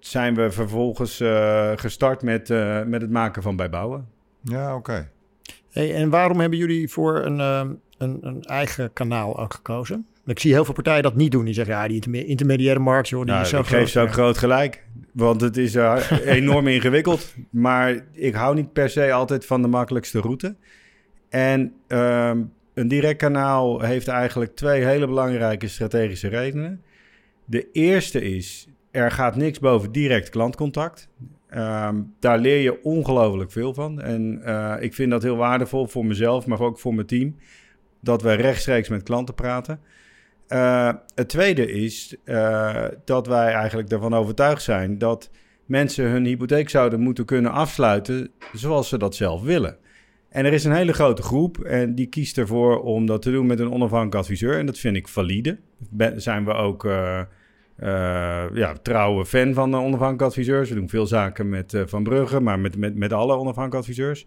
zijn 0.00 0.34
we 0.34 0.50
vervolgens 0.50 1.22
gestart 1.76 2.22
met, 2.22 2.48
met 2.86 3.00
het 3.00 3.10
maken 3.10 3.42
van 3.42 3.56
bijbouwen. 3.56 4.08
Ja, 4.42 4.74
oké. 4.76 5.08
Hey, 5.70 5.94
en 5.94 6.10
waarom 6.10 6.40
hebben 6.40 6.58
jullie 6.58 6.88
voor 6.88 7.24
een, 7.24 7.40
ehm, 7.40 7.70
een, 7.98 8.18
een 8.22 8.42
eigen 8.42 8.92
kanaal 8.92 9.38
ook 9.38 9.54
gekozen? 9.54 10.06
Ik 10.26 10.38
zie 10.38 10.52
heel 10.52 10.64
veel 10.64 10.74
partijen 10.74 11.02
dat 11.02 11.16
niet 11.16 11.30
doen. 11.32 11.44
Die 11.44 11.54
zeggen, 11.54 11.74
ja, 11.74 11.86
die 11.86 11.94
interme- 11.94 12.24
intermediaire 12.24 12.80
markt, 12.80 13.08
joh, 13.08 13.20
die 13.20 13.30
Nou, 13.30 13.42
is 13.42 13.48
zo 13.48 13.58
ik 13.60 13.66
geef 13.66 13.76
groot. 13.76 13.88
ze 13.88 14.00
ook 14.00 14.12
groot 14.12 14.38
gelijk. 14.38 14.84
Want 15.12 15.40
het 15.40 15.56
is 15.56 15.74
eh, 15.74 16.10
enorm 16.24 16.66
ingewikkeld. 16.66 17.34
Maar 17.50 18.04
ik 18.12 18.34
hou 18.34 18.54
niet 18.54 18.72
per 18.72 18.90
se 18.90 19.12
altijd 19.12 19.46
van 19.46 19.62
de 19.62 19.68
makkelijkste 19.68 20.20
route. 20.20 20.54
En 21.28 21.72
ehm, 21.86 22.40
een 22.74 22.88
direct 22.88 23.18
kanaal 23.18 23.80
heeft 23.80 24.08
eigenlijk 24.08 24.56
twee 24.56 24.84
hele 24.84 25.06
belangrijke 25.06 25.68
strategische 25.68 26.28
redenen. 26.28 26.82
De 27.44 27.66
eerste 27.72 28.22
is, 28.22 28.66
er 28.90 29.10
gaat 29.10 29.36
niks 29.36 29.58
boven 29.58 29.92
direct 29.92 30.28
klantcontact. 30.28 31.08
Ehm, 31.50 32.02
daar 32.20 32.38
leer 32.38 32.60
je 32.60 32.82
ongelooflijk 32.82 33.52
veel 33.52 33.74
van. 33.74 34.00
En 34.00 34.42
eh, 34.44 34.74
ik 34.80 34.94
vind 34.94 35.10
dat 35.10 35.22
heel 35.22 35.36
waardevol 35.36 35.86
voor 35.86 36.06
mezelf, 36.06 36.46
maar 36.46 36.60
ook 36.60 36.78
voor 36.78 36.94
mijn 36.94 37.06
team. 37.06 37.36
Dat 38.00 38.22
we 38.22 38.32
rechtstreeks 38.32 38.88
met 38.88 39.02
klanten 39.02 39.34
praten. 39.34 39.80
Eh, 40.46 40.92
het 41.14 41.28
tweede 41.28 41.72
is 41.72 42.16
eh, 42.24 42.84
dat 43.04 43.26
wij 43.26 43.52
eigenlijk 43.52 43.90
ervan 43.90 44.14
overtuigd 44.14 44.62
zijn 44.62 44.98
dat 44.98 45.30
mensen 45.66 46.04
hun 46.04 46.24
hypotheek 46.24 46.68
zouden 46.68 47.00
moeten 47.00 47.24
kunnen 47.24 47.52
afsluiten 47.52 48.30
zoals 48.52 48.88
ze 48.88 48.98
dat 48.98 49.14
zelf 49.14 49.42
willen. 49.42 49.76
En 50.28 50.44
er 50.44 50.52
is 50.52 50.64
een 50.64 50.74
hele 50.74 50.92
grote 50.92 51.22
groep 51.22 51.58
en 51.58 51.94
die 51.94 52.06
kiest 52.06 52.38
ervoor 52.38 52.82
om 52.82 53.06
dat 53.06 53.22
te 53.22 53.30
doen 53.30 53.46
met 53.46 53.60
een 53.60 53.72
onafhankelijk 53.72 54.14
adviseur. 54.14 54.58
En 54.58 54.66
dat 54.66 54.78
vind 54.78 54.96
ik 54.96 55.08
valide. 55.08 55.58
Zijn 56.16 56.44
we 56.44 56.52
ook 56.52 56.88
ja, 58.54 58.72
trouwe 58.82 59.26
fan 59.26 59.54
van 59.54 59.70
de 59.70 59.76
onafhankelijk 59.76 60.22
adviseurs. 60.22 60.68
We 60.68 60.74
doen 60.74 60.88
veel 60.88 61.06
zaken 61.06 61.48
met 61.48 61.74
eh, 61.74 61.82
Van 61.86 62.02
Brugge, 62.02 62.40
maar 62.40 62.58
met, 62.58 62.76
met, 62.76 62.94
met 62.96 63.12
alle 63.12 63.32
onafhankelijk 63.36 63.74
adviseurs. 63.74 64.26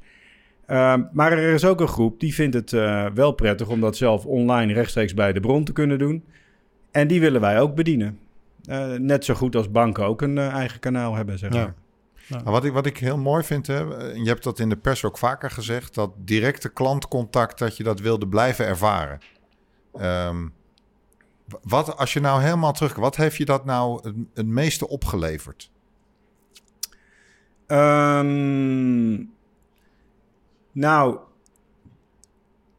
Ehm, 0.65 1.03
maar 1.12 1.31
er 1.31 1.53
is 1.53 1.65
ook 1.65 1.81
een 1.81 1.88
groep 1.88 2.19
die 2.19 2.33
vindt 2.33 2.55
het 2.55 2.74
eh, 2.74 3.05
wel 3.13 3.31
prettig 3.31 3.67
om 3.67 3.81
dat 3.81 3.98
zelf 3.98 4.25
online 4.25 4.74
rechtstreeks 4.74 5.13
bij 5.13 5.33
de 5.33 5.39
bron 5.39 5.63
te 5.63 5.74
kunnen 5.74 5.98
doen. 6.00 6.24
En 6.91 7.07
die 7.07 7.19
willen 7.19 7.41
wij 7.41 7.60
ook 7.60 7.75
bedienen. 7.75 8.19
Eh, 8.65 8.93
net 8.93 9.25
zo 9.25 9.33
goed 9.33 9.55
als 9.55 9.72
banken 9.72 10.05
ook 10.05 10.22
een 10.22 10.38
eh, 10.38 10.48
eigen 10.53 10.79
kanaal 10.79 11.15
hebben, 11.15 11.38
zeg 11.39 11.53
Ja. 11.53 11.63
maar. 11.63 11.74
Nou, 12.27 12.43
wat, 12.43 12.65
ik, 12.65 12.74
wat 12.74 12.86
ik 12.86 12.98
heel 12.98 13.17
mooi 13.17 13.43
vind, 13.43 13.67
hè, 13.67 13.79
je 14.13 14.24
hebt 14.27 14.43
dat 14.43 14.60
in 14.60 14.69
de 14.69 14.75
pers 14.77 15.05
ook 15.05 15.17
vaker 15.17 15.51
gezegd, 15.51 15.93
dat 15.95 16.12
directe 16.17 16.69
klantcontact, 16.69 17.60
dat 17.60 17.77
je 17.77 17.83
dat 17.83 18.00
wilde 18.00 18.27
blijven 18.27 18.65
ervaren. 18.65 19.17
Ehm, 19.93 20.36
w- 20.43 20.48
wat, 21.62 21.98
als 21.98 22.13
je 22.13 22.19
nou 22.19 22.41
helemaal 22.41 22.74
terug... 22.74 22.95
Wat 22.95 23.15
heeft 23.15 23.38
je 23.38 23.45
dat 23.45 23.65
nou 23.65 24.13
het, 24.33 24.45
meeste 24.45 24.88
opgeleverd? 24.88 25.72
Ehm, 27.67 29.24
nou, 30.72 31.17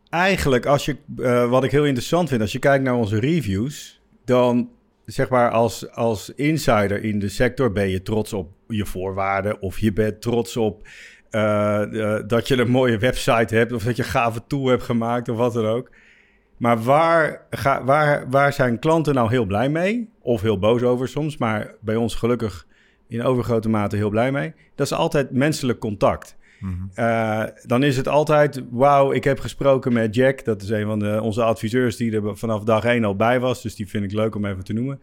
eigenlijk 0.08 0.66
als 0.66 0.84
je, 0.84 0.96
eh, 1.16 1.48
wat 1.48 1.64
ik 1.64 1.70
heel 1.70 1.84
interessant 1.84 2.28
vind, 2.28 2.40
als 2.40 2.52
je 2.52 2.58
kijkt 2.58 2.84
naar 2.84 2.94
onze 2.94 3.20
reviews, 3.20 4.00
dan 4.24 4.70
zeg 5.04 5.28
maar 5.28 5.50
als, 5.50 5.90
als 5.90 6.30
insider 6.34 7.04
in 7.04 7.18
de 7.18 7.28
sector 7.28 7.72
ben 7.72 7.88
je 7.88 8.02
trots 8.02 8.32
op 8.32 8.50
je 8.68 8.86
voorwaarden 8.86 9.60
of 9.60 9.78
je 9.78 9.92
bent 9.92 10.22
trots 10.22 10.56
op 10.56 10.88
eh, 11.30 12.18
dat 12.26 12.48
je 12.48 12.58
een 12.58 12.70
mooie 12.70 12.98
website 12.98 13.54
hebt 13.54 13.72
of 13.72 13.82
dat 13.82 13.96
je 13.96 14.02
gave 14.02 14.40
tool 14.46 14.66
hebt 14.66 14.82
gemaakt 14.82 15.28
of 15.28 15.36
wat 15.36 15.52
dan 15.52 15.66
ook. 15.66 15.90
Maar 16.56 16.82
waar, 16.82 17.46
ga, 17.50 17.84
waar, 17.84 18.30
waar 18.30 18.52
zijn 18.52 18.78
klanten 18.78 19.14
nou 19.14 19.30
heel 19.30 19.44
blij 19.44 19.68
mee? 19.68 20.08
Of 20.20 20.40
heel 20.40 20.58
boos 20.58 20.82
over 20.82 21.08
soms, 21.08 21.36
maar 21.36 21.74
bij 21.80 21.96
ons 21.96 22.14
gelukkig 22.14 22.66
in 23.08 23.22
overgrote 23.22 23.68
mate 23.68 23.96
heel 23.96 24.10
blij 24.10 24.32
mee. 24.32 24.52
Dat 24.74 24.86
is 24.86 24.92
altijd 24.92 25.30
menselijk 25.30 25.78
contact. 25.78 26.36
Uh, 26.98 27.44
dan 27.66 27.82
is 27.82 27.96
het 27.96 28.08
altijd, 28.08 28.62
wauw, 28.70 29.12
ik 29.12 29.24
heb 29.24 29.40
gesproken 29.40 29.92
met 29.92 30.14
Jack. 30.14 30.44
Dat 30.44 30.62
is 30.62 30.68
een 30.68 30.86
van 30.86 30.98
de, 30.98 31.20
onze 31.22 31.42
adviseurs 31.42 31.96
die 31.96 32.12
er 32.12 32.36
vanaf 32.36 32.64
dag 32.64 32.84
één 32.84 33.04
al 33.04 33.16
bij 33.16 33.40
was. 33.40 33.62
Dus 33.62 33.74
die 33.74 33.88
vind 33.88 34.04
ik 34.04 34.12
leuk 34.12 34.34
om 34.34 34.44
even 34.44 34.64
te 34.64 34.72
noemen. 34.72 35.00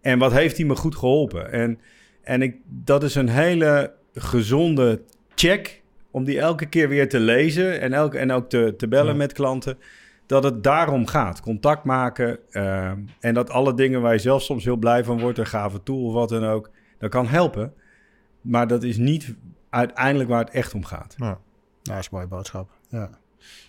En 0.00 0.18
wat 0.18 0.32
heeft 0.32 0.56
hij 0.56 0.66
me 0.66 0.76
goed 0.76 0.96
geholpen? 0.96 1.52
En, 1.52 1.78
en 2.22 2.42
ik, 2.42 2.56
dat 2.64 3.02
is 3.02 3.14
een 3.14 3.28
hele 3.28 3.92
gezonde 4.14 5.02
check 5.34 5.82
om 6.10 6.24
die 6.24 6.40
elke 6.40 6.66
keer 6.66 6.88
weer 6.88 7.08
te 7.08 7.20
lezen 7.20 7.80
en, 7.80 7.92
elke, 7.92 8.18
en 8.18 8.32
ook 8.32 8.48
te, 8.48 8.74
te 8.76 8.88
bellen 8.88 9.12
ja. 9.12 9.18
met 9.18 9.32
klanten. 9.32 9.78
Dat 10.34 10.44
het 10.44 10.62
daarom 10.62 11.06
gaat. 11.06 11.40
Contact 11.40 11.84
maken. 11.84 12.38
Uh, 12.50 12.90
en 13.20 13.34
dat 13.34 13.50
alle 13.50 13.74
dingen 13.74 14.00
waar 14.00 14.12
je 14.12 14.18
zelf 14.18 14.42
soms 14.42 14.64
heel 14.64 14.76
blij 14.76 15.04
van 15.04 15.20
wordt, 15.20 15.38
een 15.38 15.46
gave 15.46 15.82
tool 15.82 16.04
of 16.04 16.12
wat 16.12 16.28
dan 16.28 16.44
ook, 16.44 16.70
dat 16.98 17.10
kan 17.10 17.26
helpen. 17.26 17.72
Maar 18.40 18.66
dat 18.66 18.82
is 18.82 18.96
niet 18.96 19.34
uiteindelijk 19.70 20.30
waar 20.30 20.44
het 20.44 20.54
echt 20.54 20.74
om 20.74 20.84
gaat. 20.84 21.14
Ja, 21.16 21.24
nou, 21.24 21.36
dat 21.82 21.98
is 21.98 22.04
een 22.04 22.08
mooie 22.10 22.26
boodschap. 22.26 22.70
Ja. 22.88 23.10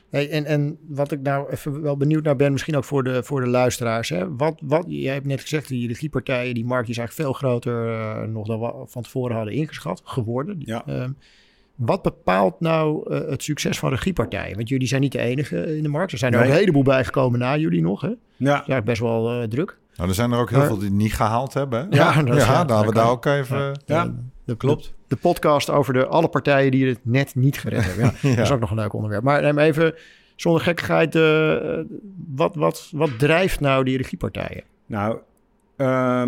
Hey, 0.09 0.29
en, 0.29 0.45
en 0.45 0.77
wat 0.87 1.11
ik 1.11 1.21
nou 1.21 1.51
even 1.51 1.81
wel 1.81 1.97
benieuwd 1.97 2.23
naar 2.23 2.35
ben, 2.35 2.51
misschien 2.51 2.75
ook 2.75 2.83
voor 2.83 3.03
de, 3.03 3.23
voor 3.23 3.41
de 3.41 3.49
luisteraars. 3.49 4.09
Hè? 4.09 4.35
Wat, 4.35 4.61
wat, 4.63 4.85
jij 4.87 5.13
hebt 5.13 5.25
net 5.25 5.41
gezegd, 5.41 5.67
die 5.67 5.87
regiepartijen, 5.87 6.53
die 6.53 6.65
markt 6.65 6.89
is 6.89 6.97
eigenlijk 6.97 7.27
veel 7.27 7.37
groter 7.39 7.87
uh, 7.87 8.21
nog 8.21 8.47
dan 8.47 8.59
we 8.59 8.83
van 8.85 9.01
tevoren 9.01 9.35
hadden 9.35 9.53
ingeschat, 9.53 10.01
geworden. 10.05 10.55
Ja. 10.59 10.83
Uh, 10.87 11.05
wat 11.75 12.01
bepaalt 12.01 12.59
nou 12.59 13.13
uh, 13.13 13.29
het 13.29 13.43
succes 13.43 13.79
van 13.79 13.89
regiepartijen? 13.89 14.55
Want 14.55 14.69
jullie 14.69 14.87
zijn 14.87 15.01
niet 15.01 15.11
de 15.11 15.19
enige 15.19 15.77
in 15.77 15.83
de 15.83 15.89
markt. 15.89 16.11
Er 16.11 16.17
zijn 16.17 16.33
er 16.33 16.39
nee. 16.39 16.47
ook 16.47 16.53
een 16.53 16.59
heleboel 16.59 16.83
bijgekomen 16.83 17.39
na 17.39 17.57
jullie 17.57 17.81
nog. 17.81 18.01
Hè? 18.01 18.13
Ja. 18.35 18.53
Eigenlijk 18.53 18.85
best 18.85 19.01
wel 19.01 19.41
uh, 19.41 19.47
druk. 19.47 19.77
Nou, 19.95 20.09
er 20.09 20.15
zijn 20.15 20.31
er 20.31 20.39
ook 20.39 20.49
heel 20.49 20.65
veel 20.65 20.77
die 20.77 20.87
het 20.87 20.97
niet 20.97 21.13
gehaald 21.13 21.53
hebben. 21.53 21.79
Hè? 21.79 21.85
Ja, 21.97 22.23
dat 22.23 22.27
ja, 22.27 22.35
ja, 22.35 22.65
hadden 22.65 22.85
we 22.85 22.93
daar 22.93 23.09
ook 23.09 23.25
even... 23.25 23.57
Ja, 23.57 23.73
ja. 23.85 24.13
dat 24.45 24.57
klopt. 24.57 24.93
De 25.07 25.15
podcast 25.15 25.69
over 25.69 25.93
de, 25.93 26.05
alle 26.05 26.27
partijen 26.27 26.71
die 26.71 26.87
het 26.87 26.99
net 27.01 27.35
niet 27.35 27.57
gered 27.57 27.85
hebben. 27.85 28.03
Ja, 28.03 28.11
ja. 28.29 28.35
Dat 28.35 28.45
is 28.45 28.51
ook 28.51 28.59
nog 28.59 28.69
een 28.69 28.75
leuk 28.75 28.93
onderwerp. 28.93 29.23
Maar 29.23 29.41
neem 29.41 29.59
even, 29.59 29.93
zonder 30.35 30.61
gekkigheid, 30.61 31.15
uh, 31.15 31.79
wat, 32.35 32.55
wat, 32.55 32.89
wat 32.91 33.19
drijft 33.19 33.59
nou 33.59 33.83
die 33.83 33.97
regiepartijen? 33.97 34.63
Nou, 34.85 35.17
uh, 35.77 36.23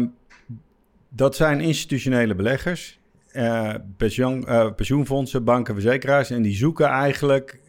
dat 1.09 1.35
zijn 1.35 1.59
institutionele 1.59 2.35
beleggers, 2.35 2.96
uh, 3.37 3.73
pensioen, 3.97 4.45
pensioenfondsen, 4.75 5.43
banken, 5.43 5.73
verzekeraars. 5.73 6.29
En 6.29 6.41
die 6.41 6.55
zoeken 6.55 6.87
eigenlijk 6.87 7.59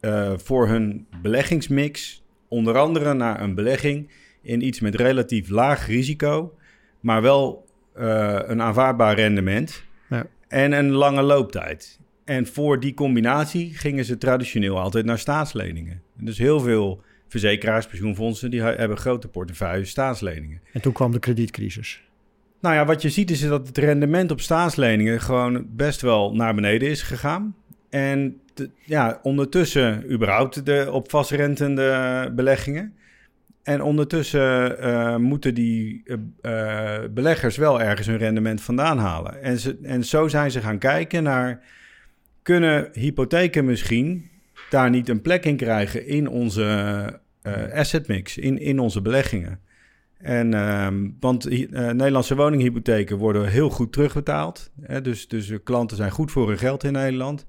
uh, 0.00 0.32
voor 0.36 0.68
hun 0.68 1.06
beleggingsmix 1.22 2.22
onder 2.48 2.78
andere 2.78 3.14
naar 3.14 3.40
een 3.40 3.54
belegging 3.54 4.10
in 4.42 4.66
iets 4.66 4.80
met 4.80 4.94
relatief 4.94 5.48
laag 5.48 5.86
risico, 5.86 6.54
maar 7.00 7.22
wel 7.22 7.64
een 7.94 8.62
aanvaardbaar 8.62 9.14
rendement 9.14 9.82
ja. 10.08 10.26
en 10.48 10.72
een 10.72 10.90
lange 10.90 11.22
looptijd. 11.22 11.98
En 12.24 12.46
voor 12.46 12.80
die 12.80 12.94
combinatie 12.94 13.74
gingen 13.74 14.04
ze 14.04 14.18
traditioneel 14.18 14.78
altijd 14.78 15.04
naar 15.04 15.18
staatsleningen. 15.18 16.02
Dus 16.14 16.38
heel 16.38 16.60
veel 16.60 17.02
verzekeraars, 17.28 17.86
pensioenfondsen, 17.86 18.50
die 18.50 18.62
hebben 18.62 18.96
grote 18.96 19.28
portefeuilles 19.28 19.90
staatsleningen. 19.90 20.60
En 20.72 20.80
toen 20.80 20.92
kwam 20.92 21.12
de 21.12 21.18
kredietcrisis. 21.18 22.02
Nou 22.60 22.74
ja, 22.74 22.84
wat 22.84 23.02
je 23.02 23.10
ziet 23.10 23.30
is 23.30 23.40
dat 23.40 23.66
het 23.66 23.78
rendement 23.78 24.30
op 24.30 24.40
staatsleningen 24.40 25.20
gewoon 25.20 25.66
best 25.68 26.00
wel 26.00 26.34
naar 26.34 26.54
beneden 26.54 26.88
is 26.88 27.02
gegaan. 27.02 27.54
En 27.90 28.40
ja, 28.84 29.18
ondertussen 29.22 30.12
überhaupt 30.12 30.66
de 30.66 30.88
op 30.92 31.10
vastrentende 31.10 32.32
beleggingen. 32.34 32.94
En 33.62 33.82
ondertussen 33.82 34.76
uh, 34.80 35.16
moeten 35.16 35.54
die 35.54 36.02
uh, 36.04 36.16
uh, 36.42 36.98
beleggers 37.10 37.56
wel 37.56 37.80
ergens 37.80 38.06
hun 38.06 38.16
rendement 38.16 38.60
vandaan 38.60 38.98
halen. 38.98 39.42
En, 39.42 39.58
ze, 39.58 39.78
en 39.82 40.04
zo 40.04 40.28
zijn 40.28 40.50
ze 40.50 40.60
gaan 40.60 40.78
kijken 40.78 41.22
naar... 41.22 41.60
kunnen 42.42 42.88
hypotheken 42.92 43.64
misschien 43.64 44.30
daar 44.70 44.90
niet 44.90 45.08
een 45.08 45.22
plek 45.22 45.44
in 45.44 45.56
krijgen 45.56 46.06
in 46.06 46.28
onze 46.28 47.20
asset 47.72 48.08
mix, 48.08 48.38
in, 48.38 48.58
in 48.58 48.78
onze 48.78 49.02
beleggingen? 49.02 49.60
En, 50.26 50.54
uh, 50.54 50.88
want 51.20 51.50
uh, 51.50 51.68
Nederlandse 51.70 52.34
woninghypotheken 52.34 53.16
worden 53.16 53.48
heel 53.48 53.70
goed 53.70 53.92
terugbetaald. 53.92 54.70
Hè, 54.80 55.00
dus, 55.00 55.28
dus 55.28 55.52
klanten 55.64 55.96
zijn 55.96 56.10
goed 56.10 56.30
voor 56.30 56.48
hun 56.48 56.58
geld 56.58 56.84
in 56.84 56.92
Nederland. 56.92 57.46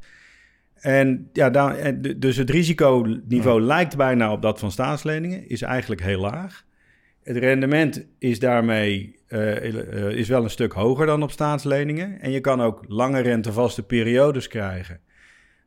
En 0.75 1.29
ja, 1.33 1.49
daar, 1.49 2.01
dus 2.17 2.37
het 2.37 2.49
risiconiveau 2.49 3.59
ja. 3.59 3.65
lijkt 3.65 3.97
bijna 3.97 4.31
op 4.31 4.41
dat 4.41 4.59
van 4.59 4.71
staatsleningen, 4.71 5.49
is 5.49 5.61
eigenlijk 5.61 6.01
heel 6.01 6.19
laag. 6.19 6.65
Het 7.23 7.37
rendement 7.37 8.05
is 8.19 8.39
daarmee 8.39 9.19
uh, 9.29 10.11
is 10.15 10.27
wel 10.27 10.43
een 10.43 10.49
stuk 10.49 10.73
hoger 10.73 11.05
dan 11.05 11.23
op 11.23 11.31
staatsleningen. 11.31 12.21
En 12.21 12.31
je 12.31 12.41
kan 12.41 12.61
ook 12.61 12.83
lange 12.87 13.19
rentevaste 13.19 13.83
periodes 13.83 14.47
krijgen. 14.47 14.99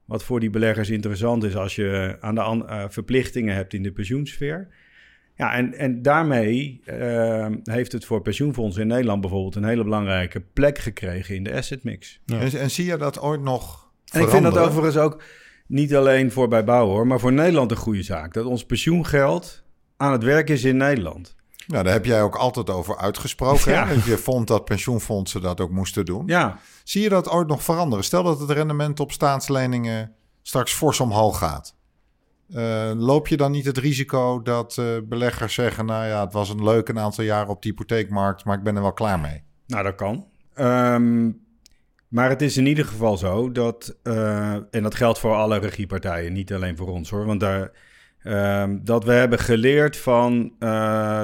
Wat 0.05 0.25
voor 0.25 0.41
die 0.41 0.51
beleggers 0.51 0.91
interessant 0.91 1.45
is 1.45 1.57
als 1.57 1.75
je 1.77 2.17
aan 2.21 2.35
de 2.35 2.87
verplichtingen 2.89 3.55
hebt 3.55 3.75
in 3.75 3.83
de 3.83 3.93
pensioensfeer. 3.93 4.69
Ja, 5.41 5.53
en, 5.53 5.75
en 5.75 6.03
daarmee 6.03 6.81
uh, 6.87 7.47
heeft 7.63 7.93
het 7.93 8.05
voor 8.05 8.23
pensioenfondsen 8.23 8.83
in 8.83 8.89
Nederland 8.89 9.21
bijvoorbeeld 9.21 9.55
een 9.55 9.65
hele 9.65 9.85
belangrijke 9.85 10.41
plek 10.41 10.79
gekregen 10.79 11.35
in 11.35 11.43
de 11.43 11.55
asset 11.55 11.85
mix. 11.85 12.21
Ja. 12.25 12.41
En, 12.41 12.53
en, 12.53 12.71
zie 12.71 12.85
je 12.85 12.97
dat 12.97 13.21
ooit 13.21 13.41
nog? 13.41 13.91
En 14.13 14.21
ik 14.21 14.29
vind 14.29 14.43
dat 14.43 14.59
overigens 14.59 14.97
ook 14.97 15.23
niet 15.67 15.95
alleen 15.95 16.33
voor 16.33 16.49
bij 16.49 16.65
bouwen 16.65 16.95
hoor, 16.95 17.07
maar 17.07 17.21
voor 17.21 17.33
Nederland 17.33 17.71
een 17.71 17.77
goede 17.77 18.03
zaak. 18.03 18.35
Dat 18.35 18.45
ons 18.45 18.65
pensioengeld 18.65 19.63
aan 19.97 20.13
het 20.13 20.23
werk 20.23 20.51
is 20.51 20.65
in 20.65 20.77
Nederland. 20.77 21.35
Nou, 21.67 21.85
daar 21.85 21.93
heb 21.93 22.05
jij 22.05 22.23
ook 22.23 22.37
altijd 22.37 22.71
over 22.71 22.97
uitgesproken. 22.97 23.73
Ja. 23.73 23.89
Je 24.05 24.19
vond 24.19 24.47
dat 24.47 24.65
pensioenfondsen 24.65 25.43
dat 25.43 25.61
ook 25.61 25.71
moesten 25.71 26.05
doen. 26.05 26.23
Ja. 26.27 26.59
Zie 26.85 27.03
je 27.03 27.09
dat 27.09 27.29
ooit 27.29 27.49
nog 27.49 27.63
veranderen? 27.63 28.05
Stel 28.05 28.23
dat 28.23 28.41
het 28.41 28.51
rendement 28.51 29.01
op 29.01 29.13
staatsleningen 29.13 30.13
straks 30.43 30.73
fors 30.73 31.01
omhoog 31.01 31.39
gaat. 31.39 31.79
Uh, 32.55 32.93
loop 32.97 33.29
je 33.29 33.37
dan 33.37 33.51
niet 33.51 33.65
het 33.65 33.79
risico 33.79 34.43
dat 34.43 34.77
uh, 34.81 34.87
beleggers 35.05 35.55
zeggen... 35.55 35.87
nou 35.87 36.07
ja, 36.07 36.25
het 36.25 36.33
was 36.33 36.49
een 36.49 36.65
leuk 36.65 36.89
een 36.89 36.99
aantal 36.99 37.25
jaren 37.25 37.49
op 37.49 37.63
de 37.63 37.69
hypotheekmarkt... 37.69 38.45
maar 38.45 38.57
ik 38.57 38.63
ben 38.63 38.77
er 38.77 38.83
wel 38.83 38.93
klaar 38.93 39.21
mee? 39.21 39.43
Nou, 39.67 39.85
dat 39.85 39.95
kan. 39.95 40.27
Um, 40.59 41.41
maar 42.09 42.29
het 42.29 42.43
is 42.43 42.57
in 42.57 42.67
ieder 42.67 42.85
geval 42.85 43.17
zo 43.17 43.53
dat... 43.53 43.99
Uh, 44.03 44.53
en 44.53 44.83
dat 44.83 44.95
geldt 44.95 45.19
voor 45.19 45.35
alle 45.35 45.59
regiepartijen, 45.59 46.33
niet 46.33 46.53
alleen 46.53 46.77
voor 46.77 46.89
ons 46.89 47.11
hoor. 47.11 47.27
Want 47.27 47.41
daar, 47.41 47.71
um, 48.63 48.85
dat 48.85 49.05
we 49.05 49.13
hebben 49.13 49.39
geleerd 49.39 49.97
van, 49.97 50.55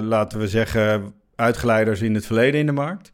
laten 0.02 0.38
we 0.38 0.48
zeggen... 0.48 1.14
uitgeleiders 1.36 2.02
in 2.02 2.14
het 2.14 2.26
verleden 2.26 2.60
in 2.60 2.66
de 2.66 2.72
markt. 2.72 3.12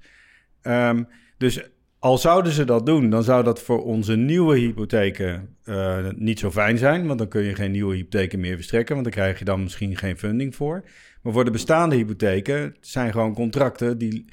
Um, 0.62 1.08
dus 1.38 1.71
al 2.02 2.18
zouden 2.18 2.52
ze 2.52 2.64
dat 2.64 2.86
doen, 2.86 3.10
dan 3.10 3.22
zou 3.22 3.44
dat 3.44 3.62
voor 3.62 3.84
onze 3.84 4.16
nieuwe 4.16 4.58
hypotheken 4.58 5.56
uh, 5.64 5.96
niet 6.16 6.38
zo 6.38 6.50
fijn 6.50 6.78
zijn. 6.78 7.06
Want 7.06 7.18
dan 7.18 7.28
kun 7.28 7.42
je 7.42 7.54
geen 7.54 7.70
nieuwe 7.70 7.94
hypotheken 7.94 8.40
meer 8.40 8.54
verstrekken, 8.54 8.94
want 8.94 9.06
dan 9.06 9.14
krijg 9.14 9.38
je 9.38 9.44
dan 9.44 9.62
misschien 9.62 9.96
geen 9.96 10.18
funding 10.18 10.54
voor. 10.56 10.84
Maar 11.22 11.32
voor 11.32 11.44
de 11.44 11.50
bestaande 11.50 11.96
hypotheken 11.96 12.76
zijn 12.80 13.12
gewoon 13.12 13.34
contracten 13.34 13.98
die, 13.98 14.24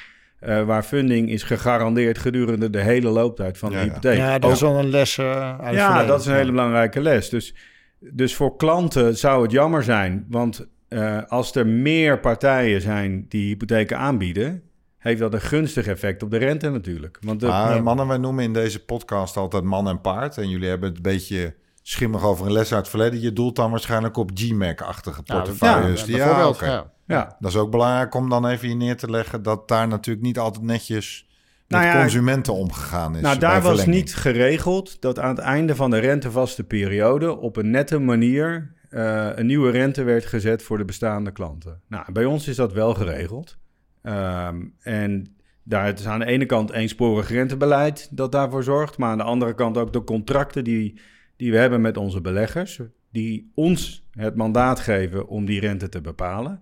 uh, 0.43 0.63
waar 0.63 0.83
funding 0.83 1.29
is 1.29 1.43
gegarandeerd 1.43 2.17
gedurende 2.17 2.69
de 2.69 2.81
hele 2.81 3.09
looptijd 3.09 3.57
van 3.57 3.71
ja, 3.71 3.77
de 3.77 3.83
hypotheek. 3.83 4.17
Ja, 4.17 4.39
dat 4.39 4.51
is 4.51 4.61
wel 4.61 4.79
een 4.79 4.89
les. 4.89 5.17
Uh, 5.17 5.57
ja, 5.71 6.05
dat 6.05 6.19
is 6.19 6.25
een 6.25 6.35
hele 6.35 6.51
belangrijke 6.51 7.01
les. 7.01 7.29
Dus, 7.29 7.55
dus 7.99 8.35
voor 8.35 8.55
klanten 8.55 9.17
zou 9.17 9.41
het 9.41 9.51
jammer 9.51 9.83
zijn, 9.83 10.25
want 10.29 10.67
als 11.27 11.55
er 11.55 11.67
meer 11.67 12.19
partijen 12.19 12.81
zijn 12.81 13.25
die 13.27 13.47
hypotheken 13.47 13.97
aanbieden 13.97 14.68
heeft 14.99 15.19
dat 15.19 15.33
een 15.33 15.41
gunstig 15.41 15.87
effect 15.87 16.23
op 16.23 16.31
de 16.31 16.37
rente 16.37 16.69
natuurlijk. 16.69 17.17
Want 17.21 17.39
de, 17.39 17.47
maar 17.47 17.75
ja. 17.75 17.81
mannen, 17.81 18.07
wij 18.07 18.17
noemen 18.17 18.43
in 18.43 18.53
deze 18.53 18.85
podcast 18.85 19.37
altijd 19.37 19.63
man 19.63 19.87
en 19.87 20.01
paard. 20.01 20.37
En 20.37 20.49
jullie 20.49 20.69
hebben 20.69 20.87
het 20.87 20.97
een 20.97 21.03
beetje 21.03 21.55
schimmig 21.81 22.23
over 22.23 22.45
een 22.45 22.51
les 22.51 22.71
uit 22.73 22.79
het 22.79 22.89
verleden. 22.89 23.21
Je 23.21 23.33
doelt 23.33 23.55
dan 23.55 23.71
waarschijnlijk 23.71 24.17
op 24.17 24.31
GMAC-achtige 24.33 25.23
portefeuilles. 25.23 26.05
Ja, 26.05 26.17
ja, 26.17 26.25
ja, 26.25 26.47
okay. 26.47 26.69
ja, 26.69 26.91
ja. 27.07 27.35
Dat 27.39 27.51
is 27.51 27.57
ook 27.57 27.71
belangrijk 27.71 28.15
om 28.15 28.29
dan 28.29 28.47
even 28.47 28.67
hier 28.67 28.75
neer 28.75 28.97
te 28.97 29.09
leggen... 29.09 29.43
dat 29.43 29.67
daar 29.67 29.87
natuurlijk 29.87 30.25
niet 30.25 30.39
altijd 30.39 30.63
netjes 30.63 31.27
met 31.67 31.81
nou 31.81 31.99
consumenten 31.99 32.53
omgegaan 32.53 33.15
is. 33.15 33.21
Nou, 33.21 33.37
daar 33.37 33.61
was 33.61 33.85
niet 33.85 34.15
geregeld 34.15 35.01
dat 35.01 35.19
aan 35.19 35.29
het 35.29 35.39
einde 35.39 35.75
van 35.75 35.89
de 35.89 35.99
rentevaste 35.99 36.63
periode... 36.63 37.37
op 37.37 37.55
een 37.55 37.69
nette 37.69 37.99
manier 37.99 38.73
eh, 38.89 39.29
een 39.35 39.45
nieuwe 39.45 39.71
rente 39.71 40.03
werd 40.03 40.25
gezet 40.25 40.63
voor 40.63 40.77
de 40.77 40.85
bestaande 40.85 41.31
klanten. 41.31 41.81
Nou, 41.87 42.11
bij 42.11 42.25
ons 42.25 42.47
is 42.47 42.55
dat 42.55 42.73
wel 42.73 42.93
geregeld. 42.93 43.57
Ehm, 44.01 44.65
en 44.81 45.35
daar 45.63 45.93
is 45.93 46.07
aan 46.07 46.19
de 46.19 46.25
ene 46.25 46.45
kant 46.45 46.71
eensporig 46.71 47.29
rentebeleid 47.29 48.07
dat 48.11 48.31
daarvoor 48.31 48.63
zorgt, 48.63 48.97
maar 48.97 49.09
aan 49.09 49.17
de 49.17 49.23
andere 49.23 49.53
kant 49.53 49.77
ook 49.77 49.93
de 49.93 50.03
contracten 50.03 50.63
die, 50.63 50.99
die 51.35 51.51
we 51.51 51.57
hebben 51.57 51.81
met 51.81 51.97
onze 51.97 52.21
beleggers, 52.21 52.79
die 53.11 53.51
ons 53.53 54.07
het 54.11 54.35
mandaat 54.35 54.79
geven 54.79 55.27
om 55.27 55.45
die 55.45 55.59
rente 55.59 55.89
te 55.89 56.01
bepalen. 56.01 56.59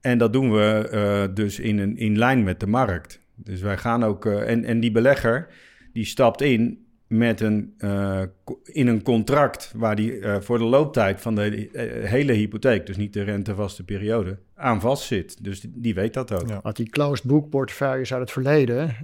En 0.00 0.18
dat 0.18 0.32
doen 0.32 0.52
we 0.52 0.90
uh, 0.92 1.34
dus 1.34 1.58
in, 1.58 1.78
een, 1.78 1.96
in 1.96 2.18
lijn 2.18 2.42
met 2.42 2.60
de 2.60 2.66
markt. 2.66 3.20
Dus 3.34 3.60
wij 3.60 3.76
gaan 3.76 4.04
ook. 4.04 4.24
Uh, 4.24 4.50
en, 4.50 4.64
en 4.64 4.80
die 4.80 4.90
belegger 4.90 5.48
die 5.92 6.04
stapt 6.04 6.40
in 6.40 6.84
met 7.06 7.40
een, 7.40 7.74
uh, 7.78 8.22
in 8.64 8.86
een 8.86 9.02
contract 9.02 9.72
waar 9.76 9.96
die 9.96 10.20
voor 10.40 10.58
de 10.58 10.64
looptijd 10.64 11.20
van 11.20 11.34
de 11.34 11.68
hele 12.04 12.32
hypotheek, 12.32 12.86
dus 12.86 12.96
niet 12.96 13.12
de 13.12 13.22
rentevaste 13.22 13.84
periode, 13.84 14.38
aan 14.56 14.80
vast 14.80 15.02
zit. 15.02 15.44
Dus 15.44 15.60
die, 15.60 15.72
die 15.74 15.94
weet 15.94 16.14
dat 16.14 16.32
ook. 16.32 16.48
Ja. 16.48 16.60
Want 16.62 16.76
die 16.76 16.88
closed 16.88 17.24
book 17.24 17.48
portefeuilles 17.48 18.12
uit 18.12 18.20
het 18.20 18.30
verleden, 18.30 18.96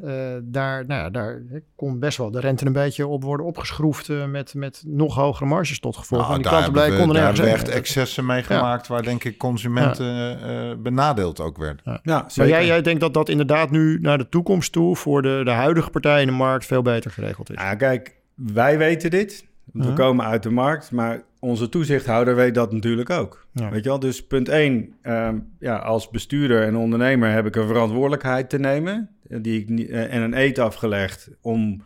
daar, 0.45 0.87
nou 0.87 1.03
ja, 1.03 1.11
daar 1.11 1.43
kon 1.77 1.99
best 1.99 2.19
wel 2.19 2.31
de 2.31 2.41
rente 2.41 2.67
een 2.67 2.73
beetje 2.73 3.07
op 3.07 3.23
worden 3.23 3.47
opgeschroefd 3.47 4.09
met, 4.29 4.55
met 4.55 4.83
nog 4.87 5.15
hogere 5.15 5.49
marges 5.49 5.81
tot 5.81 5.97
gevolg. 5.97 6.23
Nou, 6.23 6.35
die 6.35 6.47
klanten 6.47 6.73
konden 6.73 7.15
daar 7.15 7.25
hebben 7.25 7.45
we 7.45 7.51
echt 7.51 7.69
excessen 7.69 8.27
meegemaakt 8.27 8.87
waar 8.87 9.03
denk 9.03 9.25
ik 9.25 9.39
consumenten 9.39 10.83
benadeeld 10.83 11.41
ook 11.41 11.57
werden. 11.57 12.01
Ja, 12.03 12.27
Maar 12.37 12.49
jij, 12.49 12.67
jij 12.67 12.83
denkt 12.83 13.01
dat 13.01 13.15
dat 13.15 13.29
inderdaad 13.29 13.71
nu 13.71 13.99
naar 14.01 14.19
de 14.19 14.29
toekomst 14.29 14.73
toe 14.73 14.97
voor 14.97 15.23
de, 15.23 15.41
de 15.45 15.51
huidige 15.51 15.91
partijen 15.91 16.21
in 16.21 16.27
de 16.27 16.33
markt 16.33 16.67
veel 16.67 16.83
beter 16.83 17.11
geregeld 17.11 17.51
is? 17.51 17.57
Ja, 17.57 17.75
kijk, 17.75 18.15
wij 18.35 18.79
weten 18.79 19.11
dit. 19.11 19.51
We 19.65 19.85
Ja. 19.85 19.93
komen 19.93 20.25
uit 20.27 20.43
de 20.43 20.51
markt, 20.51 20.91
maar 20.91 21.23
onze 21.39 21.69
toezichthouder 21.69 22.35
weet 22.37 22.55
dat 22.55 22.73
natuurlijk 22.73 23.11
ook. 23.11 23.47
Ja. 23.53 23.71
Weet 23.71 23.83
je 23.83 23.89
wel? 23.89 23.99
Dus 23.99 24.27
punt 24.27 24.49
één, 24.49 24.95
ehm, 25.03 25.39
ja, 25.59 25.77
als 25.77 26.11
bestuurder 26.11 26.63
en 26.63 26.77
ondernemer 26.77 27.31
heb 27.33 27.47
ik 27.47 27.57
een 27.57 27.67
verantwoordelijkheid 27.67 28.51
te 28.51 28.59
nemen. 28.59 29.09
eh, 29.29 29.39
Die 29.43 29.61
ik, 29.67 29.89
eh, 29.89 30.15
en 30.15 30.23
een 30.23 30.39
eet 30.39 30.59
afgelegd 30.59 31.31
om 31.41 31.83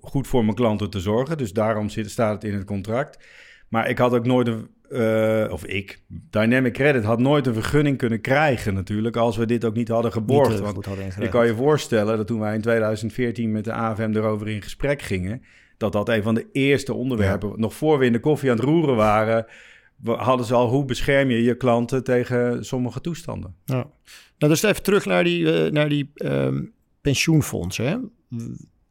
goed 0.00 0.26
voor 0.26 0.44
mijn 0.44 0.56
klanten 0.56 0.90
te 0.90 1.00
zorgen. 1.00 1.38
Dus 1.38 1.52
daarom 1.52 1.88
zit, 1.88 2.10
staat 2.10 2.32
het 2.42 2.44
in 2.52 2.54
het 2.58 2.64
contract. 2.64 3.24
Maar 3.68 3.88
ik 3.88 3.98
had 3.98 4.12
ook 4.14 4.26
nooit 4.26 4.46
een, 4.46 4.68
eh, 4.90 5.52
of 5.52 5.64
ik, 5.66 6.02
Dynamic 6.30 6.72
Credit 6.72 7.04
had 7.04 7.18
nooit 7.18 7.46
een 7.46 7.54
vergunning 7.54 7.98
kunnen 7.98 8.20
krijgen 8.20 8.74
natuurlijk, 8.74 9.16
als 9.16 9.36
we 9.36 9.46
dit 9.46 9.64
ook 9.64 9.74
niet 9.74 9.88
hadden 9.88 10.12
geborgd. 10.12 10.50
Niet, 10.50 10.60
want 10.60 10.84
hadden 10.84 11.22
ik 11.22 11.30
kan 11.30 11.46
je 11.46 11.54
voorstellen 11.54 12.16
dat 12.16 12.26
toen 12.26 12.40
wij 12.40 12.54
in 12.54 12.60
2014 12.60 13.52
met 13.52 13.64
de 13.64 13.72
AFM 13.72 14.10
erover 14.14 14.48
in 14.48 14.62
gesprek 14.62 15.02
gingen, 15.02 15.42
dat 15.78 15.92
dat 15.92 16.08
een 16.08 16.22
van 16.22 16.34
de 16.34 16.46
eerste 16.52 16.94
onderwerpen, 16.94 17.52
nog 17.56 17.74
voor 17.74 17.98
we 17.98 18.04
in 18.04 18.12
de 18.12 18.20
koffie 18.20 18.50
aan 18.50 18.56
het 18.56 18.64
roeren 18.64 18.96
waren, 18.96 19.46
hadden 20.04 20.46
ze 20.46 20.54
al 20.54 20.68
hoe 20.68 20.84
bescherm 20.84 21.30
je 21.30 21.42
je 21.42 21.56
klanten 21.56 22.04
tegen 22.04 22.64
sommige 22.64 23.00
toestanden. 23.00 23.54
Ja. 23.64 23.86
Nou, 24.38 24.52
dus 24.52 24.62
even 24.62 24.82
terug 24.82 25.04
naar 25.04 25.24
die, 25.24 25.52
eh, 25.52 25.72
naar 25.72 25.88
die 25.88 26.10
ehm, 26.14 26.64
pensioenfondsen. 27.00 27.86
Hè? 27.86 27.96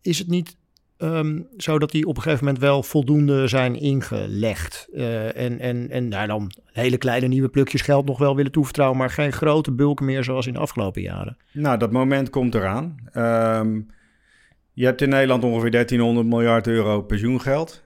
Is 0.02 0.20
het 0.20 0.28
niet 0.28 0.58
ehm, 0.98 1.42
zo 1.58 1.80
dat 1.80 1.92
die 1.92 2.08
op 2.08 2.16
een 2.16 2.22
gegeven 2.22 2.46
moment 2.46 2.64
wel 2.64 2.84
voldoende 2.84 3.48
zijn 3.48 3.76
ingelegd? 3.76 4.88
Eh, 4.94 5.38
en 5.38 5.60
en, 5.60 5.90
en 5.90 6.08
nou, 6.08 6.28
dan 6.28 6.52
hele 6.66 6.98
kleine 6.98 7.28
nieuwe 7.28 7.50
plukjes 7.50 7.82
geld 7.82 8.06
nog 8.06 8.18
wel 8.18 8.36
willen 8.36 8.52
toevertrouwen, 8.52 8.98
maar 8.98 9.10
geen 9.10 9.34
grote 9.34 9.72
bulken 9.72 10.06
meer 10.06 10.24
zoals 10.24 10.48
in 10.48 10.54
de 10.54 10.60
afgelopen 10.60 11.02
jaren. 11.02 11.38
Nou, 11.52 11.78
dat 11.78 11.92
moment 11.92 12.30
komt 12.30 12.56
eraan. 12.56 12.96
Ehm, 13.12 13.80
je 14.78 14.86
hebt 14.86 15.02
in 15.02 15.10
Nederland 15.10 15.44
ongeveer 15.44 15.72
1300 15.72 16.28
miljard 16.28 16.68
euro 16.68 17.02
pensioengeld. 17.02 17.86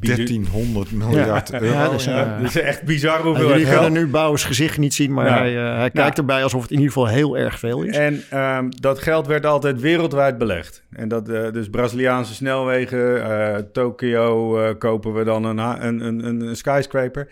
Bizu- 0.00 0.14
1300 0.14 0.90
miljard 0.92 1.48
Ja. 1.48 1.60
euro. 1.62 1.74
Ja, 1.74 1.88
dus, 1.88 2.04
ja. 2.04 2.24
eh, 2.34 2.40
Dat 2.42 2.48
is 2.48 2.60
echt 2.60 2.82
bizar 2.82 3.12
Nou, 3.18 3.26
hoeveel 3.28 3.48
jullie 3.48 3.66
geld. 3.66 3.82
kunnen 3.82 4.02
nu 4.04 4.10
Bouwers 4.10 4.44
gezicht 4.44 4.78
niet 4.78 4.94
zien, 4.94 5.12
maar 5.12 5.38
hij, 5.38 5.56
eh, 5.66 5.76
hij 5.76 5.90
kijkt 5.90 6.18
erbij 6.18 6.42
alsof 6.42 6.62
het 6.62 6.70
in 6.70 6.76
ieder 6.78 6.92
geval 6.92 7.08
heel 7.08 7.38
erg 7.38 7.58
veel 7.58 7.82
is. 7.82 7.96
En 7.96 8.22
ehm, 8.30 8.68
dat 8.68 8.98
geld 8.98 9.26
werd 9.26 9.46
altijd 9.46 9.80
wereldwijd 9.80 10.38
belegd. 10.38 10.84
En 10.90 11.08
dat, 11.08 11.28
eh, 11.28 11.50
dus 11.52 11.68
Braziliaanse 11.70 12.34
snelwegen, 12.34 13.24
eh, 13.24 13.56
Tokio 13.72 14.58
eh, 14.60 14.74
kopen 14.78 15.14
we 15.14 15.24
dan 15.24 15.44
een, 15.44 15.58
een, 15.58 16.00
een, 16.00 16.40
een 16.40 16.56
skyscraper. 16.56 17.28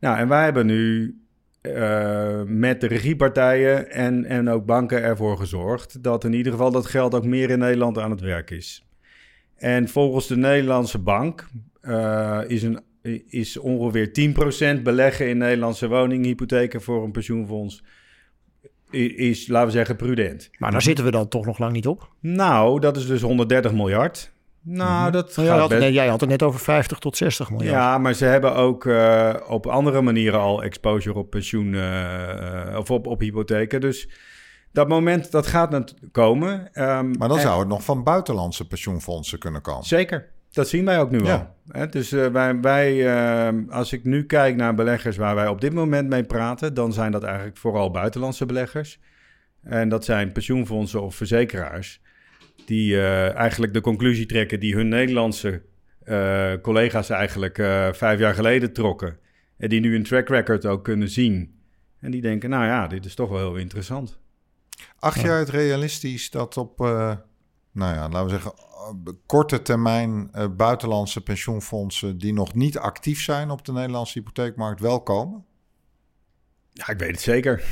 Nou, 0.00 0.18
en 0.18 0.28
wij 0.28 0.44
hebben 0.44 0.66
nu 0.66 1.14
eh, 1.60 2.42
met 2.46 2.80
de 2.80 2.86
regiepartijen 2.86 3.90
en, 3.90 4.24
en 4.24 4.48
ook 4.48 4.66
banken 4.66 5.02
ervoor 5.02 5.36
gezorgd 5.36 6.02
dat 6.02 6.24
in 6.24 6.32
ieder 6.32 6.52
geval 6.52 6.70
dat 6.70 6.86
geld 6.86 7.14
ook 7.14 7.24
meer 7.24 7.50
in 7.50 7.58
Nederland 7.58 7.98
aan 7.98 8.10
het 8.10 8.20
werk 8.20 8.50
is. 8.50 8.86
En 9.56 9.88
volgens 9.88 10.26
de 10.26 10.36
Nederlandse 10.36 10.98
bank 10.98 11.48
eh, 11.80 12.40
is, 12.46 12.62
een, 12.62 12.80
is 13.28 13.56
ongeveer 13.56 14.34
10% 14.78 14.82
beleggen 14.82 15.28
in 15.28 15.38
Nederlandse 15.38 15.88
woninghypotheken 15.88 16.82
voor 16.82 17.04
een 17.04 17.12
pensioenfonds 17.12 17.82
is, 18.90 19.48
laten 19.48 19.66
we 19.66 19.72
zeggen, 19.72 19.96
prudent. 19.96 20.50
Maar 20.58 20.70
daar 20.70 20.82
zitten 20.82 21.04
we 21.04 21.10
dan 21.10 21.28
toch 21.28 21.46
nog 21.46 21.58
lang 21.58 21.72
niet 21.72 21.86
op. 21.86 22.10
Nou, 22.20 22.80
dat 22.80 22.96
is 22.96 23.06
dus 23.06 23.20
130 23.20 23.72
miljard. 23.72 24.32
Nou, 24.62 25.10
dat 25.10 25.36
Nou, 25.36 25.40
jij, 25.40 25.46
gaat 25.50 25.58
had, 25.60 25.68
best- 25.68 25.80
nee, 25.80 25.92
jij 25.92 26.08
had 26.08 26.20
het 26.20 26.28
net 26.30 26.42
over 26.42 26.60
50 26.60 26.98
tot 26.98 27.16
60 27.16 27.50
miljard. 27.50 27.70
Ja, 27.74 27.98
maar 27.98 28.14
ze 28.14 28.24
hebben 28.24 28.54
ook 28.54 28.86
eh, 28.86 29.34
op 29.48 29.66
andere 29.66 30.02
manieren 30.02 30.40
al 30.40 30.62
exposure 30.62 31.18
op 31.18 31.30
pensioen 31.30 31.74
eh, 31.74 32.68
eh, 32.68 32.76
of 32.78 32.90
op, 32.90 33.06
op 33.06 33.20
hypotheken. 33.20 33.80
Dus 33.80 34.08
dat 34.72 34.88
moment, 34.88 35.30
dat 35.30 35.46
gaat 35.46 35.94
komen. 36.12 36.68
Ehm, 36.72 37.10
Maar 37.18 37.28
dan 37.28 37.36
en- 37.36 37.42
zou 37.42 37.58
het 37.58 37.68
nog 37.68 37.84
van 37.84 38.02
buitenlandse 38.04 38.66
pensioenfondsen 38.66 39.38
kunnen 39.38 39.60
komen. 39.60 39.84
Zeker. 39.84 40.28
Dat 40.52 40.68
zien 40.68 40.84
wij 40.84 41.00
ook 41.00 41.10
nu 41.10 41.24
Ja. 41.24 41.34
al. 41.34 41.54
Hè, 41.78 41.86
dus 41.88 42.10
wij, 42.10 42.60
wij 42.60 43.14
ehm, 43.16 43.62
als 43.70 43.92
ik 43.92 44.04
nu 44.04 44.24
kijk 44.26 44.56
naar 44.56 44.74
beleggers 44.74 45.16
waar 45.16 45.34
wij 45.34 45.48
op 45.48 45.60
dit 45.60 45.72
moment 45.72 46.08
mee 46.08 46.24
praten, 46.24 46.74
dan 46.74 46.92
zijn 46.92 47.12
dat 47.12 47.22
eigenlijk 47.22 47.56
vooral 47.56 47.90
buitenlandse 47.90 48.46
beleggers. 48.46 48.98
En 49.62 49.88
dat 49.88 50.04
zijn 50.04 50.32
pensioenfondsen 50.32 51.02
of 51.02 51.14
verzekeraars 51.14 52.00
die 52.70 52.96
eh, 52.96 53.34
eigenlijk 53.34 53.72
de 53.72 53.80
conclusie 53.80 54.26
trekken 54.26 54.60
die 54.60 54.74
hun 54.74 54.88
Nederlandse 54.88 55.62
eh, 56.04 56.52
collega's 56.62 57.10
eigenlijk 57.10 57.58
eh, 57.58 57.92
vijf 57.92 58.18
jaar 58.18 58.34
geleden 58.34 58.72
trokken. 58.72 59.18
En 59.56 59.68
die 59.68 59.80
nu 59.80 59.94
een 59.94 60.02
track 60.02 60.28
record 60.28 60.66
ook 60.66 60.84
kunnen 60.84 61.08
zien. 61.08 61.60
En 62.00 62.10
die 62.10 62.20
denken, 62.20 62.50
nou 62.50 62.64
ja, 62.64 62.86
dit 62.86 63.04
is 63.04 63.14
toch 63.14 63.28
wel 63.28 63.38
heel 63.38 63.56
interessant. 63.56 64.18
Acht 64.98 65.20
jaar 65.20 65.38
het 65.38 65.48
realistisch 65.48 66.30
dat 66.30 66.56
op, 66.56 66.78
nou 66.78 67.94
ja, 67.94 68.08
laten 68.08 68.24
we 68.24 68.30
zeggen, 68.30 68.52
korte 69.26 69.62
termijn 69.62 70.30
buitenlandse 70.56 71.20
pensioenfondsen 71.20 72.18
die 72.18 72.32
nog 72.32 72.54
niet 72.54 72.78
actief 72.78 73.22
zijn 73.22 73.50
op 73.50 73.64
de 73.64 73.72
Nederlandse 73.72 74.18
hypotheekmarkt 74.18 74.80
wel 74.80 75.02
komen? 75.02 75.44
Ja, 76.72 76.88
ik 76.88 76.98
weet 76.98 77.10
het 77.10 77.20
zeker. 77.20 77.64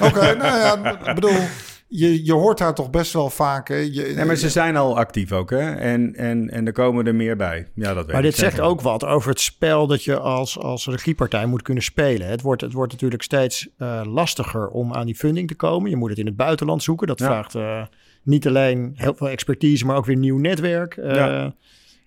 Oké, 0.00 0.34
nou 0.34 0.58
ja, 0.58 1.06
ik 1.08 1.14
bedoel, 1.14 1.40
je, 1.88 2.24
je 2.24 2.32
hoort 2.32 2.58
daar 2.58 2.74
toch 2.74 2.90
best 2.90 3.12
wel 3.12 3.30
vaak. 3.30 3.68
Hè? 3.68 3.76
Je, 3.76 4.12
Nee, 4.16 4.24
maar 4.24 4.36
ze 4.36 4.48
zijn 4.48 4.76
al 4.76 4.96
actief 4.98 5.32
ook, 5.32 5.50
hè? 5.50 5.70
En, 5.74 6.14
en, 6.14 6.50
en 6.50 6.66
er 6.66 6.72
komen 6.72 7.06
er 7.06 7.14
meer 7.14 7.36
bij. 7.36 7.66
Ja, 7.74 7.94
dat 7.94 7.96
weet 7.96 8.06
Maar 8.06 8.24
ik 8.24 8.30
dit 8.30 8.34
zegt 8.38 8.60
ook 8.60 8.80
wat 8.80 9.04
over 9.04 9.30
het 9.30 9.40
spel 9.40 9.86
dat 9.86 10.04
je 10.04 10.18
als, 10.18 10.58
als 10.58 10.86
regiepartij 10.86 11.46
moet 11.46 11.62
kunnen 11.62 11.82
spelen. 11.82 12.26
Het 12.26 12.40
wordt, 12.42 12.60
het 12.60 12.72
wordt 12.72 12.92
natuurlijk 12.92 13.22
steeds 13.22 13.68
eh, 13.78 14.02
lastiger 14.04 14.68
om 14.68 14.94
aan 14.94 15.06
die 15.06 15.14
funding 15.14 15.48
te 15.48 15.54
komen. 15.54 15.90
Je 15.90 15.96
moet 15.96 16.10
het 16.10 16.18
in 16.18 16.26
het 16.26 16.36
buitenland 16.36 16.82
zoeken. 16.82 17.06
Dat 17.06 17.18
Ja. 17.18 17.26
vraagt 17.26 17.54
eh, 17.54 17.82
niet 18.22 18.46
alleen 18.46 18.92
heel 18.94 19.14
veel 19.14 19.28
expertise, 19.28 19.86
maar 19.86 19.96
ook 19.96 20.06
weer 20.06 20.16
nieuw 20.16 20.38
netwerk. 20.38 20.96
Eh 20.96 21.14
Ja. 21.14 21.54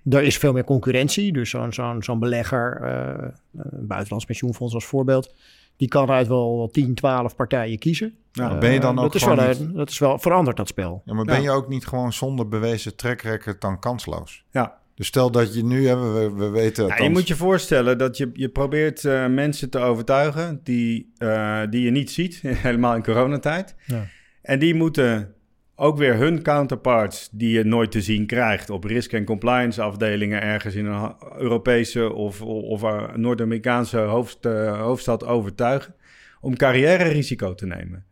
Er 0.09 0.23
is 0.23 0.37
veel 0.37 0.53
meer 0.53 0.63
concurrentie. 0.63 1.33
Dus 1.33 1.49
zo'n 1.49 1.73
zo'n 1.73 2.03
zo'n 2.03 2.19
belegger, 2.19 2.81
eh, 2.83 3.27
een 3.71 3.87
buitenlands 3.87 4.25
pensioenfonds 4.25 4.73
als 4.73 4.85
voorbeeld... 4.85 5.33
die 5.81 5.89
kan 5.89 6.09
uit 6.09 6.27
wel 6.27 6.69
10, 6.71 6.95
12 6.95 7.35
partijen 7.35 7.79
kiezen. 7.79 8.15
Ja, 8.31 8.51
Eh, 8.51 8.57
ben 8.59 8.71
je 8.73 8.79
dan 8.79 8.97
ook 8.99 9.03
dat 9.05 9.15
is, 9.15 9.23
wel, 9.25 9.47
niet- 9.47 9.75
dat 9.75 9.89
is 9.89 9.99
wel 9.99 10.19
veranderd, 10.19 10.57
dat 10.57 10.67
spel. 10.67 11.01
Ja, 11.05 11.13
maar 11.13 11.25
ben 11.25 11.35
Ja. 11.35 11.41
je 11.41 11.49
ook 11.51 11.67
niet 11.67 11.85
gewoon 11.87 12.13
zonder 12.13 12.47
bewezen 12.47 12.95
track 12.95 13.21
record 13.21 13.61
dan 13.61 13.79
kansloos? 13.79 14.43
Ja. 14.51 14.79
Dus 14.95 15.07
stel 15.07 15.31
dat 15.31 15.53
je 15.55 15.63
nu 15.63 15.87
hebben, 15.87 16.13
we, 16.13 16.33
we 16.33 16.49
weten... 16.49 16.87
Ja, 16.87 16.97
je 17.03 17.09
moet 17.09 17.27
je 17.27 17.35
voorstellen 17.35 17.97
dat 17.97 18.17
je, 18.17 18.29
je 18.33 18.49
probeert 18.49 19.05
eh, 19.05 19.27
mensen 19.27 19.69
te 19.69 19.79
overtuigen 19.79 20.59
die, 20.63 21.11
eh, 21.17 21.61
die 21.69 21.81
je 21.81 21.91
niet 21.91 22.11
ziet, 22.11 22.39
helemaal 22.67 22.95
in 22.95 23.03
coronatijd. 23.03 23.75
Ja. 23.85 24.05
En 24.41 24.59
die 24.59 24.75
moeten 24.75 25.33
ook 25.81 25.97
weer 25.97 26.15
hun 26.15 26.41
counterparts 26.43 27.29
die 27.31 27.57
je 27.57 27.63
nooit 27.63 27.91
te 27.91 28.01
zien 28.01 28.25
krijgt 28.25 28.69
op 28.69 28.83
risk- 28.83 29.13
en 29.13 29.25
compliance 29.25 29.81
afdelingen 29.81 30.41
ergens 30.41 30.75
in 30.75 30.85
een 30.85 31.13
Europese 31.37 32.13
of, 32.13 32.41
of 32.41 32.83
eh, 32.83 33.15
Noord-Amerikaanse 33.15 33.97
hoofd, 33.97 34.45
eh, 34.45 34.81
hoofdstad 34.81 35.25
overtuigen 35.25 35.95
om 36.41 36.55
carrière-risico 36.55 37.53
te 37.55 37.65
nemen. 37.65 38.05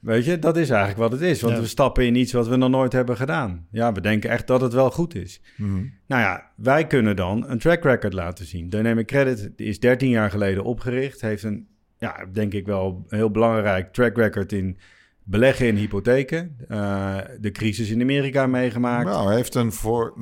Weet 0.00 0.24
je, 0.24 0.38
dat 0.38 0.56
is 0.56 0.70
eigenlijk 0.70 1.00
wat 1.00 1.12
het 1.12 1.20
is. 1.20 1.40
Want 1.40 1.54
Ja. 1.54 1.60
we 1.60 1.66
stappen 1.66 2.06
in 2.06 2.14
iets 2.14 2.32
wat 2.32 2.48
we 2.48 2.56
nog 2.56 2.70
nooit 2.70 2.92
hebben 2.92 3.16
gedaan. 3.16 3.66
Ja, 3.70 3.92
we 3.92 4.00
denken 4.00 4.30
echt 4.30 4.46
dat 4.46 4.60
het 4.60 4.72
wel 4.72 4.90
goed 4.90 5.14
is. 5.14 5.40
Mhm. 5.56 5.84
Nou 6.06 6.22
ja, 6.22 6.50
wij 6.56 6.86
kunnen 6.86 7.16
dan 7.16 7.44
een 7.48 7.58
track 7.58 7.82
record 7.84 8.12
laten 8.12 8.44
zien. 8.46 8.68
Dynamic 8.68 9.06
Credit 9.06 9.52
is 9.56 9.80
13 9.80 10.08
jaar 10.08 10.30
geleden 10.30 10.64
opgericht. 10.64 11.20
Heeft 11.20 11.42
een, 11.42 11.66
ja, 11.98 12.26
denk 12.32 12.52
ik 12.52 12.66
wel, 12.66 13.04
een 13.08 13.18
heel 13.18 13.30
belangrijk 13.30 13.92
track 13.92 14.16
record 14.16 14.52
in 14.52 14.78
beleggen 15.28 15.66
in 15.66 15.76
hypotheken. 15.76 16.56
Uh, 16.68 17.16
de 17.40 17.50
crisis 17.50 17.90
in 17.90 18.00
Amerika 18.00 18.46
meegemaakt. 18.46 19.08
Nou, 19.08 19.34
heeft 19.34 19.54
een, 19.54 19.72
voor, 19.72 20.14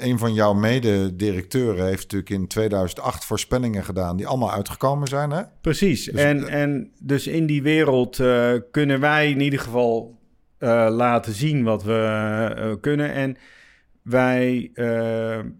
een 0.00 0.18
van 0.18 0.34
jouw 0.34 0.52
mededirecteuren 0.52 1.86
heeft 1.86 2.02
natuurlijk 2.02 2.30
in 2.30 2.46
2008 2.46 3.24
voorspellingen 3.24 3.84
gedaan 3.84 4.16
die 4.16 4.26
allemaal 4.26 4.52
uitgekomen 4.52 5.08
zijn. 5.08 5.30
Hè? 5.30 5.42
Precies. 5.60 6.04
Dus, 6.04 6.20
en, 6.20 6.48
en 6.48 6.90
dus 7.00 7.26
in 7.26 7.46
die 7.46 7.62
wereld 7.62 8.18
uh, 8.18 8.52
kunnen 8.70 9.00
wij 9.00 9.30
in 9.30 9.40
ieder 9.40 9.60
geval 9.60 10.18
laten 10.88 11.32
zien 11.32 11.64
wat 11.64 11.82
we 11.82 12.78
kunnen. 12.80 13.12
En 13.12 13.36
wij 14.02 14.70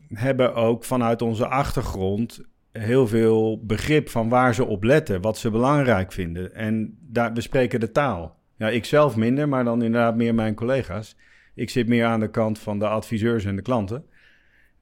hebben 0.09 0.55
ook 0.55 0.85
vanuit 0.85 1.23
onze 1.23 1.47
achtergrond 1.47 2.40
heel 2.73 3.07
veel 3.07 3.61
begrip 3.64 4.09
van 4.09 4.29
waar 4.29 4.55
ze 4.55 4.64
op 4.64 4.83
letten, 4.83 5.21
wat 5.21 5.38
ze 5.38 5.51
belangrijk 5.51 6.12
vinden. 6.12 6.55
En 6.55 6.99
daar, 7.01 7.33
we 7.33 7.40
spreken 7.40 7.81
de 7.81 7.90
taal. 7.93 8.39
Ja, 8.61 8.68
ik 8.68 8.85
zelf 8.85 9.16
minder, 9.16 9.49
maar 9.49 9.64
dan 9.64 9.83
inderdaad 9.83 10.16
meer 10.16 10.35
mijn 10.35 10.55
collega's. 10.55 11.16
Ik 11.55 11.70
zit 11.70 11.88
meer 11.88 12.05
aan 12.05 12.20
de 12.20 12.31
kant 12.31 12.59
van 12.59 12.79
de 12.79 12.88
adviseurs 12.88 13.44
en 13.44 13.57
de 13.57 13.62
klanten. 13.62 14.05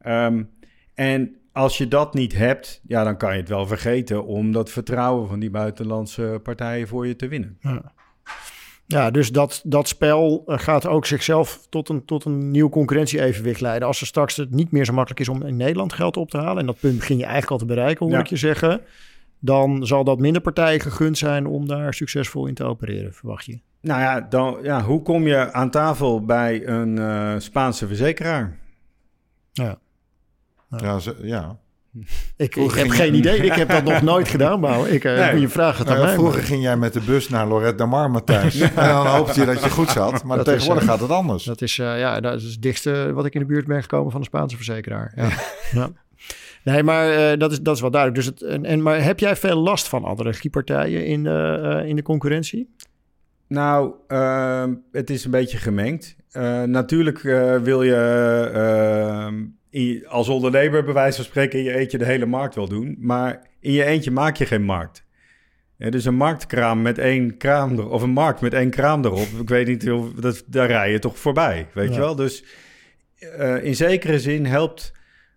Um, 0.06 0.50
en 0.94 1.36
als 1.52 1.78
je 1.78 1.88
dat 1.88 2.14
niet 2.14 2.34
hebt, 2.34 2.80
ja, 2.86 3.04
dan 3.04 3.16
kan 3.16 3.32
je 3.32 3.40
het 3.40 3.48
wel 3.48 3.66
vergeten 3.66 4.26
om 4.26 4.52
dat 4.52 4.70
vertrouwen 4.70 5.28
van 5.28 5.38
die 5.38 5.50
buitenlandse 5.50 6.40
partijen 6.42 6.88
voor 6.88 7.06
je 7.06 7.16
te 7.16 7.28
winnen. 7.28 7.58
Ja. 7.60 7.92
Ja, 8.86 9.10
dus 9.10 9.32
dat, 9.32 9.62
dat 9.64 9.88
spel 9.88 10.42
eh, 10.46 10.58
gaat 10.58 10.86
ook 10.86 11.06
zichzelf 11.06 11.66
tot 11.68 11.88
een, 11.88 12.04
tot 12.04 12.24
een 12.24 12.50
nieuw 12.50 12.68
concurrentie-evenwicht 12.68 13.60
leiden. 13.60 13.88
Als 13.88 14.00
er 14.00 14.06
straks 14.06 14.36
het 14.36 14.50
niet 14.50 14.70
meer 14.70 14.84
zo 14.84 14.92
makkelijk 14.92 15.20
is 15.20 15.28
om 15.28 15.42
in 15.42 15.56
Nederland 15.56 15.92
geld 15.92 16.16
op 16.16 16.30
te 16.30 16.38
halen, 16.38 16.58
en 16.58 16.66
dat 16.66 16.80
punt 16.80 16.98
begin 16.98 17.16
je 17.16 17.22
eigenlijk 17.22 17.52
al 17.52 17.58
te 17.58 17.74
bereiken, 17.74 18.06
hoor 18.06 18.18
ik 18.18 18.26
je 18.26 18.36
zeggen, 18.36 18.80
dan 19.38 19.86
zal 19.86 20.04
dat 20.04 20.18
minder 20.18 20.42
partijen 20.42 20.80
gegund 20.80 21.18
zijn 21.18 21.46
om 21.46 21.66
daar 21.66 21.94
succesvol 21.94 22.46
in 22.46 22.54
te 22.54 22.64
opereren, 22.64 23.14
verwacht 23.14 23.44
je? 23.44 23.60
Nou 23.80 24.00
ja, 24.00 24.20
dan, 24.20 24.58
ja 24.62 24.82
hoe 24.82 25.02
kom 25.02 25.26
je 25.26 25.52
aan 25.52 25.70
tafel 25.70 26.24
bij 26.24 26.66
een 26.66 26.96
uh, 26.96 27.34
Spaanse 27.38 27.86
verzekeraar? 27.86 28.56
Ja. 29.52 29.78
Ja, 30.70 30.78
ja, 30.78 31.12
ja. 31.22 31.56
Ik, 32.36 32.56
ik 32.56 32.70
heb 32.70 32.88
geen 32.88 33.14
idee. 33.14 33.38
Ik 33.38 33.52
heb 33.52 33.68
dat 33.68 33.84
nog 33.84 34.02
nooit 34.12 34.28
gedaan, 34.28 34.60
maar 34.60 34.88
ik, 34.88 35.04
uh, 35.04 35.18
nee. 35.18 35.40
je 35.40 35.48
vraagt 35.48 35.78
het 35.78 35.86
nou, 35.86 35.98
aan 35.98 36.06
mij. 36.06 36.14
Vroeger 36.14 36.42
ging 36.42 36.62
jij 36.62 36.76
met 36.76 36.92
de 36.92 37.00
bus 37.00 37.28
naar 37.28 37.46
Lorette 37.46 37.76
de 37.76 37.84
Mar, 37.84 38.10
Matthijs. 38.10 38.60
en 38.60 38.74
dan 38.74 39.06
hoopte 39.06 39.40
je 39.40 39.46
dat 39.46 39.62
je 39.62 39.70
goed 39.70 39.90
zat. 39.90 40.24
Maar 40.24 40.36
dat 40.36 40.46
tegenwoordig 40.46 40.82
is, 40.82 40.88
uh, 40.88 40.94
gaat 40.94 41.02
het 41.02 41.10
anders. 41.10 41.44
Dat 41.44 41.60
is, 41.60 41.78
uh, 41.78 41.98
ja, 41.98 42.20
dat 42.20 42.42
is 42.42 42.52
het 42.52 42.62
dichtste 42.62 43.12
wat 43.12 43.26
ik 43.26 43.34
in 43.34 43.40
de 43.40 43.46
buurt 43.46 43.66
ben 43.66 43.82
gekomen 43.82 44.10
van 44.10 44.20
de 44.20 44.26
Spaanse 44.26 44.56
verzekeraar. 44.56 45.12
Ja. 45.16 45.28
ja. 45.72 45.90
Nee, 46.64 46.82
maar 46.82 47.38
dat, 47.38 47.52
is, 47.52 47.60
dat 47.60 47.74
is 47.74 47.80
wel 47.80 47.90
duidelijk. 47.90 48.24
Dus 48.24 48.34
het, 48.34 48.42
en, 48.42 48.64
en, 48.64 48.82
maar 48.82 49.02
heb 49.02 49.18
jij 49.18 49.36
veel 49.36 49.56
last 49.56 49.88
van 49.88 50.04
andere 50.04 50.30
regiepartijen 50.30 51.06
in, 51.06 51.26
in 51.86 51.96
de 51.96 52.02
concurrentie? 52.02 52.76
Nou, 53.48 53.94
ehm, 54.06 54.74
het 54.92 55.11
is 55.11 55.24
een 55.24 55.30
beetje 55.30 55.58
gemengd. 55.58 56.16
natuurlijk 56.66 57.20
wil 57.62 57.82
je 57.82 57.94
ehm, 58.52 59.44
als 60.06 60.28
ondernemer 60.28 60.84
bij 60.84 60.94
wijze 60.94 61.16
van 61.16 61.24
spreken 61.24 61.58
in 61.58 61.64
je 61.64 61.74
eentje 61.74 61.98
de 61.98 62.04
hele 62.04 62.26
markt 62.26 62.54
wil 62.54 62.68
doen. 62.68 62.96
Maar 62.98 63.42
in 63.61 63.72
je 63.72 63.84
eentje 63.84 64.11
maak 64.11 64.37
je 64.37 64.46
geen 64.46 64.62
markt. 64.62 65.06
Ja, 65.76 65.90
dus 65.90 66.04
een 66.04 66.14
marktkraam 66.14 66.82
met 66.82 66.98
één 66.98 67.37
kraam 67.37 67.72
erop, 67.72 67.90
of 67.90 68.02
een 68.02 68.11
markt 68.11 68.40
met 68.40 68.54
één 68.54 68.70
kraam 68.70 69.04
erop. 69.04 69.26
Ik 69.40 69.48
weet 69.48 69.66
niet, 69.66 69.90
of, 69.90 70.12
dat, 70.12 70.44
daar 70.46 70.66
rij 70.66 70.92
je 70.92 70.98
toch 70.98 71.18
voorbij, 71.18 71.66
weet 71.74 71.94
je 71.94 72.00
wel? 72.00 72.14
Dus 72.14 72.44
uh, 73.38 73.64
in 73.64 73.74
zekere 73.74 74.20
zin 74.20 74.46
helpt 74.46 74.92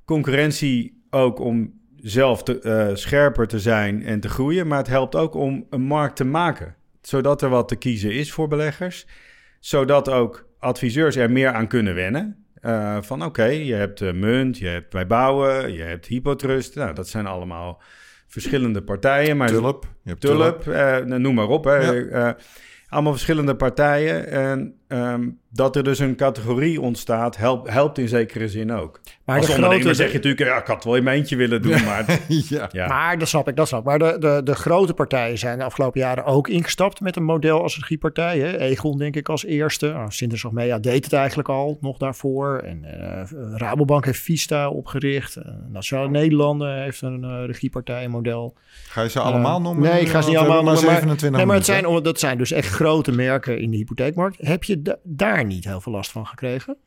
concurrentie 0.06 1.04
ook 1.10 1.40
om 1.40 1.80
zelf 1.96 2.44
te, 2.44 2.92
scherper 2.94 3.48
te 3.48 3.60
zijn 3.60 4.06
en 4.06 4.20
te 4.20 4.30
groeien. 4.30 4.68
Maar 4.68 4.78
het 4.78 4.88
helpt 4.88 5.16
ook 5.16 5.34
om 5.34 5.66
een 5.70 5.82
markt 5.82 6.16
te 6.16 6.26
maken. 6.26 6.76
Zodat 7.02 7.42
er 7.42 7.50
wat 7.50 7.68
te 7.68 7.76
kiezen 7.76 8.14
is 8.14 8.32
voor 8.32 8.48
beleggers. 8.48 9.08
Zodat 9.60 10.10
ook 10.10 10.50
adviseurs 10.60 11.16
er 11.16 11.32
meer 11.32 11.54
aan 11.54 11.68
kunnen 11.68 11.96
wennen. 11.96 12.46
Uh, 12.62 12.98
van 13.02 13.24
oké, 13.24 13.46
je 13.46 13.74
hebt 13.74 14.02
uh, 14.02 14.14
Munt, 14.14 14.58
je 14.58 14.68
hebt 14.68 14.90
bij 14.90 15.08
Bouwen, 15.08 15.74
je 15.74 15.84
hebt 15.84 16.06
Hypotrust. 16.06 16.76
Nou, 16.76 16.94
dat 16.94 17.08
zijn 17.08 17.28
allemaal 17.28 17.82
verschillende 18.28 18.82
partijen. 18.82 19.38
Maar 19.38 19.48
Tulp. 19.48 19.88
Je 20.04 20.10
hebt 20.10 20.22
Tulp, 20.22 20.62
Tulp. 20.62 20.76
Uh, 20.76 20.98
noem 20.98 21.34
maar 21.34 21.48
op. 21.48 21.64
Hè. 21.64 21.92
Ja 21.92 22.38
allemaal 22.92 23.12
verschillende 23.12 23.56
partijen. 23.56 24.28
En 24.28 24.81
um, 24.94 25.40
dat 25.54 25.76
er 25.76 25.84
dus 25.84 26.00
een 26.00 26.16
categorie 26.16 26.82
ontstaat, 26.82 27.38
helpt, 27.38 27.70
helpt 27.70 27.98
in 27.98 28.08
zekere 28.08 28.48
zin 28.48 28.72
ook. 28.72 29.00
Maar 29.26 29.38
Als 29.38 29.46
de 29.46 29.54
ondernemer 29.54 29.82
grote, 29.82 29.98
zeg 29.98 30.08
je 30.08 30.14
natuurlijk, 30.14 30.44
ja, 30.44 30.58
ik 30.58 30.66
had 30.66 30.76
het 30.76 30.86
wel 30.86 30.96
in 30.96 31.04
mijn 31.04 31.18
eentje 31.18 31.36
willen 31.36 31.62
doen, 31.62 31.84
maar... 31.84 32.20
ja. 32.28 32.70
ja. 32.72 32.88
Maar 32.88 33.18
dat 33.18 33.28
snap 33.28 33.48
ik, 33.48 33.56
dat 33.56 33.68
snap 33.68 33.80
ik. 33.80 33.86
Maar 33.86 34.00
de, 34.00 34.16
de, 34.20 34.42
de 34.44 34.56
grote 34.56 34.94
partijen 34.94 35.38
zijn 35.38 35.58
de 35.58 35.64
afgelopen 35.64 36.00
jaren 36.00 36.26
ook 36.26 36.48
ingestapt 36.48 37.02
met 37.02 37.16
een 37.16 37.24
model 37.24 37.62
als 37.62 37.78
regiepartij. 37.78 38.40
Hè? 38.40 38.58
Egon 38.58 38.98
denk 38.98 39.16
ik 39.16 39.30
als 39.30 39.46
eerste. 39.46 39.88
Oh, 39.88 40.06
Sinter 40.08 40.50
Media 40.52 40.80
deed 40.80 41.04
het 41.04 41.14
eigenlijk 41.14 41.50
al, 41.50 41.78
nog 41.82 41.98
daarvoor. 41.98 42.58
En 42.58 42.84
uh, 42.84 43.58
Rabobank 43.58 44.06
heeft 44.06 44.20
Vista 44.20 44.70
opgericht. 44.70 45.38
Uh, 45.38 45.44
Nationale 45.70 46.10
Nederlanden 46.10 46.82
heeft 46.82 47.02
een 47.02 47.24
uh, 47.24 47.46
regiepartijmodel. 47.46 48.56
Ga 48.88 49.02
je 49.02 49.10
ze 49.10 49.20
allemaal 49.20 49.62
noemen? 49.62 49.90
Nee, 49.90 50.02
ik 50.02 50.10
ga 50.10 50.22
ze 50.22 50.30
niet 50.30 50.38
allemaal 50.38 50.64
noemen. 50.64 50.84
Maar, 50.86 50.92
27 50.92 51.38
nee, 51.38 51.46
maar 51.46 51.56
het 51.56 51.66
zijn, 51.66 52.04
dat 52.04 52.20
zijn 52.20 52.38
dus 52.38 52.52
echt 52.52 52.70
grote 52.70 53.12
merken 53.12 53.60
in 53.60 53.72
de 53.72 53.78
hypotheekmarkt. 53.78 54.38
Heb 54.40 54.64
je 54.64 54.81
daar 55.04 55.46
niet 55.46 55.66
heel 55.66 55.82
veel 55.82 55.92
last 55.92 56.12
van 56.12 56.28
gekregen? 56.28 56.78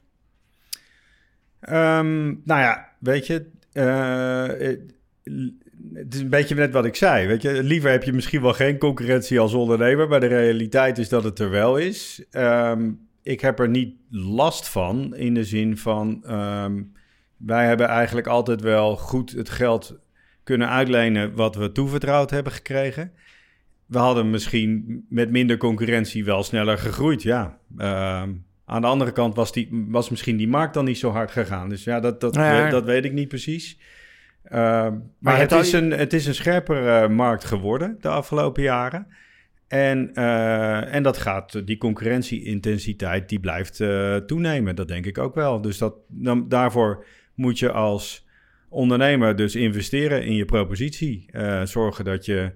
Um, 1.68 2.40
nou 2.44 2.61
ja, 2.61 2.88
weet 2.98 3.26
je, 3.26 3.46
uh, 3.72 4.46
het 5.94 6.14
is 6.14 6.20
een 6.20 6.28
beetje 6.28 6.54
net 6.54 6.72
wat 6.72 6.85
ik 6.85 6.96
zei. 6.96 7.26
Weet 7.26 7.42
je, 7.42 7.62
liever 7.62 7.90
heb 7.90 8.02
je 8.02 8.12
misschien 8.12 8.42
wel 8.42 8.52
geen 8.52 8.78
concurrentie 8.78 9.40
als 9.40 9.52
ondernemer, 9.52 10.09
maar 10.09 10.20
de 10.20 10.26
realiteit 10.26 10.98
is 10.98 11.09
dat 11.09 11.24
het 11.24 11.38
er 11.38 11.50
wel 11.50 11.76
is. 11.76 12.24
Um, 12.30 13.09
ik 13.22 13.40
heb 13.40 13.59
er 13.59 13.68
niet 13.68 13.96
last 14.11 14.68
van 14.68 15.16
in 15.16 15.35
de 15.35 15.44
zin 15.44 15.78
van 15.78 16.24
um, 16.30 16.92
wij 17.37 17.66
hebben 17.66 17.87
eigenlijk 17.87 18.26
altijd 18.26 18.61
wel 18.61 18.96
goed 18.96 19.30
het 19.30 19.48
geld 19.48 19.98
kunnen 20.42 20.68
uitlenen 20.68 21.35
wat 21.35 21.57
we 21.57 21.72
toevertrouwd 21.72 22.30
hebben 22.30 22.52
gekregen 22.52 23.12
we 23.94 24.00
hadden 24.00 24.30
misschien 24.30 25.04
met 25.09 25.30
minder 25.30 25.57
concurrentie 25.57 26.24
wel 26.24 26.42
sneller 26.42 26.78
gegroeid, 26.78 27.22
ja. 27.22 27.59
Uh, 27.78 28.22
aan 28.64 28.80
de 28.80 28.87
andere 28.87 29.12
kant 29.12 29.35
was, 29.35 29.52
die, 29.52 29.68
was 29.88 30.11
misschien 30.11 30.37
die 30.37 30.48
markt 30.48 30.74
dan 30.74 30.85
niet 30.85 30.98
zo 30.98 31.11
hard 31.11 31.30
gegaan. 31.30 31.68
Dus 31.68 31.85
ja, 31.85 32.00
dat, 32.00 32.20
dat, 32.20 32.35
dat 32.70 32.85
weet 32.85 33.04
ik 33.04 33.12
niet 33.12 33.28
precies. 33.28 33.78
Uh, 34.46 34.52
maar, 34.52 35.00
maar 35.18 35.38
het, 35.38 35.52
is 35.52 35.72
een, 35.72 35.90
het 35.90 36.12
is 36.12 36.26
een 36.26 36.35
scherpere 36.35 37.09
markt 37.09 37.44
geworden 37.44 37.96
de 38.00 38.09
afgelopen 38.09 38.62
jaren. 38.62 39.07
En, 39.68 40.11
uh, 40.14 40.94
en 40.94 41.02
dat 41.02 41.16
gaat, 41.16 41.66
die 41.66 41.76
concurrentieintensiteit, 41.76 43.28
die 43.28 43.40
blijft 43.40 43.80
uh, 43.80 44.16
toenemen. 44.16 44.76
Dat 44.76 44.88
denk 44.88 45.07
ik 45.07 45.18
ook 45.18 45.35
wel. 45.35 45.61
Dus 45.61 45.78
dat, 45.78 45.94
dan, 46.09 46.48
daarvoor 46.48 47.04
moet 47.35 47.59
je 47.59 47.72
als 47.72 48.26
ondernemer 48.68 49.37
dus 49.37 49.54
investeren 49.54 50.24
in 50.24 50.35
je 50.35 50.44
propositie. 50.44 51.30
Zorgen 51.64 52.04
dat 52.04 52.24
je 52.24 52.52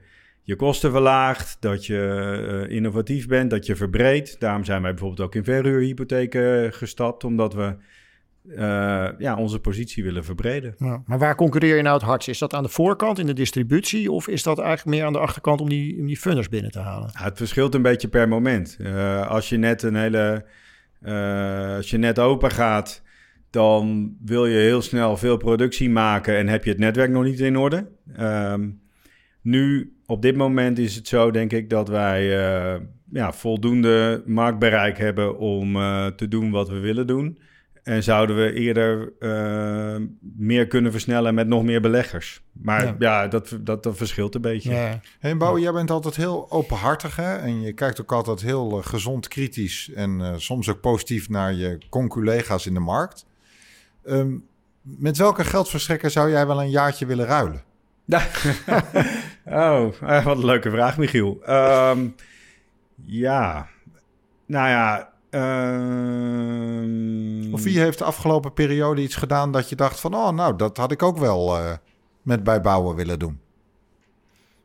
je 0.48 0.56
kosten 0.56 0.90
verlaagt, 0.90 1.56
dat 1.60 1.86
je 1.86 2.64
uh, 2.68 2.76
innovatief 2.76 3.26
bent, 3.26 3.50
dat 3.50 3.66
je 3.66 3.76
verbreedt. 3.76 4.40
Daarom 4.40 4.64
zijn 4.64 4.82
wij 4.82 4.90
bijvoorbeeld 4.90 5.20
ook 5.20 5.34
in 5.34 5.44
verhuurhypotheken 5.44 6.72
gestapt, 6.72 7.24
omdat 7.24 7.54
we 7.54 7.76
uh, 8.44 9.08
ja, 9.18 9.36
onze 9.36 9.58
positie 9.60 10.04
willen 10.04 10.24
verbreden. 10.24 10.74
Ja, 10.78 11.02
maar 11.06 11.18
waar 11.18 11.34
concurreer 11.34 11.76
je 11.76 11.82
nou 11.82 11.94
het 11.94 12.04
hardst? 12.04 12.28
Is 12.28 12.38
dat 12.38 12.54
aan 12.54 12.62
de 12.62 12.68
voorkant 12.68 13.18
in 13.18 13.26
de 13.26 13.32
distributie 13.32 14.12
of 14.12 14.28
is 14.28 14.42
dat 14.42 14.58
eigenlijk 14.58 14.96
meer 14.96 15.06
aan 15.06 15.12
de 15.12 15.18
achterkant 15.18 15.60
om 15.60 15.68
die, 15.68 15.98
om 16.00 16.06
die 16.06 16.16
funders 16.16 16.48
binnen 16.48 16.70
te 16.70 16.80
halen? 16.80 17.10
Ja, 17.12 17.24
het 17.24 17.36
verschilt 17.36 17.74
een 17.74 17.82
beetje 17.82 18.08
per 18.08 18.28
moment. 18.28 18.76
Uh, 18.80 19.28
als 19.28 19.48
je 19.48 19.56
net 19.56 19.82
een 19.82 19.96
hele, 19.96 20.44
als 21.76 21.90
je 21.90 21.98
net 21.98 22.18
open 22.18 22.50
gaat, 22.50 23.02
dan 23.50 24.16
wil 24.24 24.46
je 24.46 24.58
heel 24.58 24.82
snel 24.82 25.16
veel 25.16 25.36
productie 25.36 25.90
maken 25.90 26.36
en 26.36 26.48
heb 26.48 26.64
je 26.64 26.70
het 26.70 26.78
netwerk 26.78 27.10
nog 27.10 27.24
niet 27.24 27.40
in 27.40 27.56
orde. 27.56 27.88
Um, 28.20 28.80
nu, 29.42 29.92
op 30.10 30.22
dit 30.22 30.36
moment 30.36 30.78
is 30.78 30.94
het 30.94 31.08
zo, 31.08 31.30
denk 31.30 31.52
ik, 31.52 31.70
dat 31.70 31.88
wij 31.88 32.22
uh, 32.22 32.80
ja, 33.12 33.32
voldoende 33.32 34.22
marktbereik 34.26 34.98
hebben 34.98 35.38
om 35.38 35.76
uh, 35.76 36.06
te 36.06 36.28
doen 36.28 36.50
wat 36.50 36.68
we 36.68 36.78
willen 36.78 37.06
doen. 37.06 37.38
En 37.82 38.02
zouden 38.02 38.36
we 38.36 38.52
eerder 38.52 39.12
uh, 39.18 40.06
meer 40.36 40.66
kunnen 40.66 40.92
versnellen 40.92 41.34
met 41.34 41.46
nog 41.46 41.62
meer 41.62 41.80
beleggers. 41.80 42.42
Maar 42.52 42.84
ja, 42.84 42.94
ja 42.98 43.28
dat, 43.28 43.58
dat, 43.60 43.82
dat 43.82 43.96
verschilt 43.96 44.34
een 44.34 44.40
beetje. 44.40 44.70
Ja. 44.70 45.00
Hey, 45.18 45.36
Bouw, 45.36 45.58
jij 45.58 45.72
bent 45.72 45.90
altijd 45.90 46.16
heel 46.16 46.50
openhartig 46.50 47.16
hè? 47.16 47.36
en 47.36 47.60
je 47.60 47.72
kijkt 47.72 48.00
ook 48.00 48.12
altijd 48.12 48.40
heel 48.40 48.70
gezond 48.70 49.28
kritisch 49.28 49.90
en 49.94 50.34
soms 50.36 50.68
ook 50.68 50.80
positief 50.80 51.28
naar 51.28 51.52
je 51.52 51.78
conculega's 51.88 52.66
in 52.66 52.74
de 52.74 52.80
markt. 52.80 53.26
Um, 54.04 54.44
met 54.80 55.16
welke 55.16 55.44
geldverstrekker 55.44 56.10
zou 56.10 56.30
jij 56.30 56.46
wel 56.46 56.62
een 56.62 56.70
jaartje 56.70 57.06
willen 57.06 57.26
ruilen? 57.26 57.62
oh, 59.50 59.88
eh, 60.02 60.24
wat 60.26 60.36
een 60.36 60.44
leuke 60.44 60.70
vraag, 60.70 60.98
Michiel. 60.98 61.38
Um, 61.48 62.14
ja, 63.04 63.68
nou 64.46 64.68
ja. 64.68 65.12
Um... 65.30 67.08
Of 67.54 67.62
wie 67.62 67.80
heeft 67.80 67.98
de 67.98 68.04
afgelopen 68.04 68.52
periode 68.52 69.02
iets 69.02 69.16
gedaan 69.16 69.52
dat 69.52 69.68
je 69.68 69.76
dacht 69.76 70.00
van... 70.00 70.14
oh, 70.14 70.30
nou, 70.30 70.56
dat 70.56 70.76
had 70.76 70.92
ik 70.92 71.02
ook 71.02 71.18
wel 71.18 71.58
uh, 71.58 71.72
met 72.22 72.42
bijbouwen 72.42 72.96
willen 72.96 73.18
doen? 73.18 73.40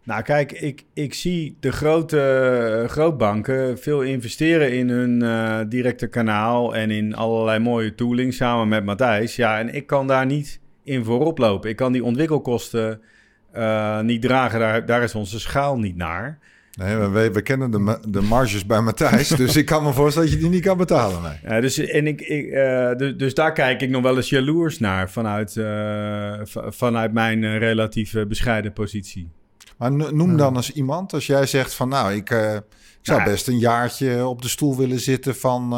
Nou, 0.05 0.21
kijk, 0.21 0.51
ik, 0.51 0.85
ik 0.93 1.13
zie 1.13 1.57
de 1.59 1.71
grote 1.71 2.19
eh, 2.19 2.89
grootbanken 2.89 3.77
veel 3.79 4.01
investeren 4.01 4.73
in 4.73 4.89
hun 4.89 5.21
eh, 5.21 5.59
directe 5.67 6.07
kanaal 6.07 6.75
en 6.75 6.91
in 6.91 7.15
allerlei 7.15 7.59
mooie 7.59 7.95
tooling 7.95 8.33
samen 8.33 8.67
met 8.67 8.85
Matthijs. 8.85 9.35
Ja, 9.35 9.59
en 9.59 9.73
ik 9.73 9.87
kan 9.87 10.07
daar 10.07 10.25
niet 10.25 10.59
in 10.83 11.03
voorop 11.03 11.37
lopen. 11.37 11.69
Ik 11.69 11.75
kan 11.75 11.91
die 11.91 12.03
ontwikkelkosten 12.03 13.01
eh, 13.53 13.99
niet 13.99 14.21
dragen. 14.21 14.59
Daar, 14.59 14.85
daar 14.85 15.03
is 15.03 15.15
onze 15.15 15.39
schaal 15.39 15.77
niet 15.77 15.95
naar. 15.95 16.39
Nee, 16.77 16.95
we, 16.95 17.31
we 17.31 17.41
kennen 17.41 17.71
de, 17.71 17.99
de 18.07 18.21
marges 18.21 18.65
bij 18.65 18.81
Matthijs, 18.81 19.27
dus 19.43 19.55
ik 19.55 19.65
kan 19.65 19.83
me 19.83 19.93
voorstellen 19.93 20.29
dat 20.29 20.37
je 20.37 20.43
die 20.43 20.53
niet 20.53 20.63
kan 20.63 20.77
betalen. 20.77 21.39
Nee. 21.43 21.61
Dus, 21.61 21.77
en 21.77 22.07
ik, 22.07 22.21
ik, 22.21 22.51
eh, 22.51 22.95
dus, 22.95 23.17
dus 23.17 23.33
daar 23.33 23.53
kijk 23.53 23.81
ik 23.81 23.89
nog 23.89 24.01
wel 24.01 24.15
eens 24.15 24.29
jaloers 24.29 24.79
naar 24.79 25.09
vanuit, 25.09 25.57
eh, 25.57 26.39
vanuit 26.67 27.13
mijn 27.13 27.57
relatief 27.57 28.15
bescheiden 28.27 28.73
positie. 28.73 29.29
Maar 29.77 29.91
no- 29.91 30.11
noem 30.11 30.37
dan 30.37 30.55
eens 30.55 30.71
iemand, 30.71 31.13
als 31.13 31.27
jij 31.27 31.45
zegt 31.45 31.73
van 31.73 31.89
nou, 31.89 32.13
ik, 32.13 32.29
ik 32.29 32.61
zou 33.01 33.23
best 33.23 33.47
een 33.47 33.59
jaartje 33.59 34.25
op 34.27 34.41
de 34.41 34.47
stoel 34.47 34.77
willen 34.77 34.99
zitten 34.99 35.35
van... 35.35 35.73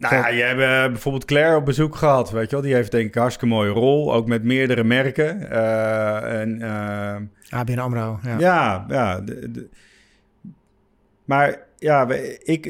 Nou 0.00 0.14
ja, 0.14 0.28
je 0.28 0.42
hebt 0.42 0.60
eh, 0.60 0.92
bijvoorbeeld 0.92 1.24
Claire 1.24 1.56
op 1.56 1.64
bezoek 1.64 1.96
gehad, 1.96 2.30
weet 2.30 2.44
je 2.50 2.50
wel. 2.56 2.64
Die 2.64 2.74
heeft 2.74 2.90
denk 2.90 3.06
ik 3.06 3.14
een 3.14 3.20
hartstikke 3.20 3.54
mooie 3.54 3.70
rol, 3.70 4.14
ook 4.14 4.26
met 4.26 4.44
meerdere 4.44 4.84
merken. 4.84 5.50
Eh, 5.50 6.40
en 6.40 6.62
eh, 6.62 7.58
ABN 7.58 7.78
AMRO, 7.78 8.18
ja. 8.22 8.38
ja, 8.38 8.84
ja. 8.88 9.20
de- 9.20 9.50
de- 9.50 9.68
maar 11.24 11.58
ja, 11.78 12.08
ik, 12.42 12.66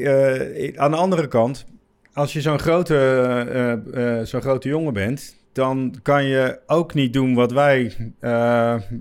ik- 0.55 0.77
aan 0.77 0.91
de 0.91 0.97
andere 0.97 1.27
kant, 1.27 1.65
als 2.13 2.33
je 2.33 2.41
zo'n 2.41 2.59
grote, 2.59 4.21
zo'n 4.23 4.41
grote 4.41 4.67
jongen 4.67 4.93
bent, 4.93 5.35
dan 5.53 5.95
kan 6.01 6.25
je 6.25 6.59
ook 6.67 6.93
niet 6.93 7.13
doen 7.13 7.33
wat 7.33 7.51
wij, 7.51 7.93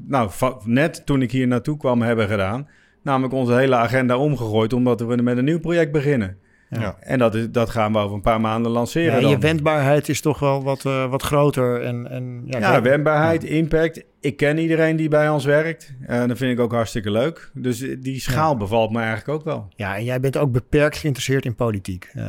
nou, 0.07 0.31
net 0.65 1.07
toen 1.07 1.23
ik 1.23 1.31
hier 1.31 1.47
naartoe 1.47 1.77
kwam, 1.77 2.03
hebben 2.03 2.29
gedaan. 2.29 2.69
Namelijk 3.03 3.35
onze 3.35 3.53
hele 3.55 3.77
agenda 3.77 4.17
omgegooid, 4.19 4.73
omdat 4.73 5.01
we 5.01 5.17
met 5.17 5.37
een 5.39 5.45
nieuw 5.45 5.61
project 5.61 5.93
beginnen. 5.93 6.37
Ja. 6.71 6.97
En 7.01 7.19
dat, 7.19 7.35
is, 7.35 7.51
dat 7.51 7.71
gaan 7.71 7.93
we 7.93 7.99
over 7.99 8.15
een 8.15 8.21
paar 8.23 8.41
maanden 8.41 8.73
lanceren. 8.73 9.13
Ja, 9.13 9.19
je 9.19 9.33
dan. 9.33 9.41
wendbaarheid 9.41 10.09
is 10.09 10.21
toch 10.21 10.39
wel 10.39 10.63
wat, 10.63 10.85
eh, 10.85 11.11
wat 11.11 11.23
groter. 11.23 11.83
En, 11.83 12.11
en, 12.11 12.43
ja, 12.47 12.59
Ja, 12.59 12.83
wendbaarheid, 12.83 13.45
impact. 13.45 14.05
Ik 14.21 14.37
ken 14.37 14.59
iedereen 14.59 14.97
die 14.97 15.09
bij 15.09 15.29
ons 15.29 15.45
werkt. 15.45 15.95
En 16.07 16.29
dat 16.29 16.37
vind 16.39 16.53
ik 16.53 16.61
ook 16.61 16.73
hartstikke 16.73 17.11
leuk. 17.11 17.51
Dus 17.55 17.85
die 17.99 18.21
schaal 18.21 18.57
bevalt 18.57 18.91
me 18.91 18.99
eigenlijk 18.99 19.29
ook 19.29 19.45
wel. 19.45 19.69
ja, 19.77 19.97
en 19.97 20.05
jij 20.05 20.21
bent 20.21 20.37
ook 20.37 20.53
beperkt 20.53 20.97
geïnteresseerd 20.97 21.45
in 21.45 21.55
politiek. 21.55 22.11
Eh, 22.13 22.25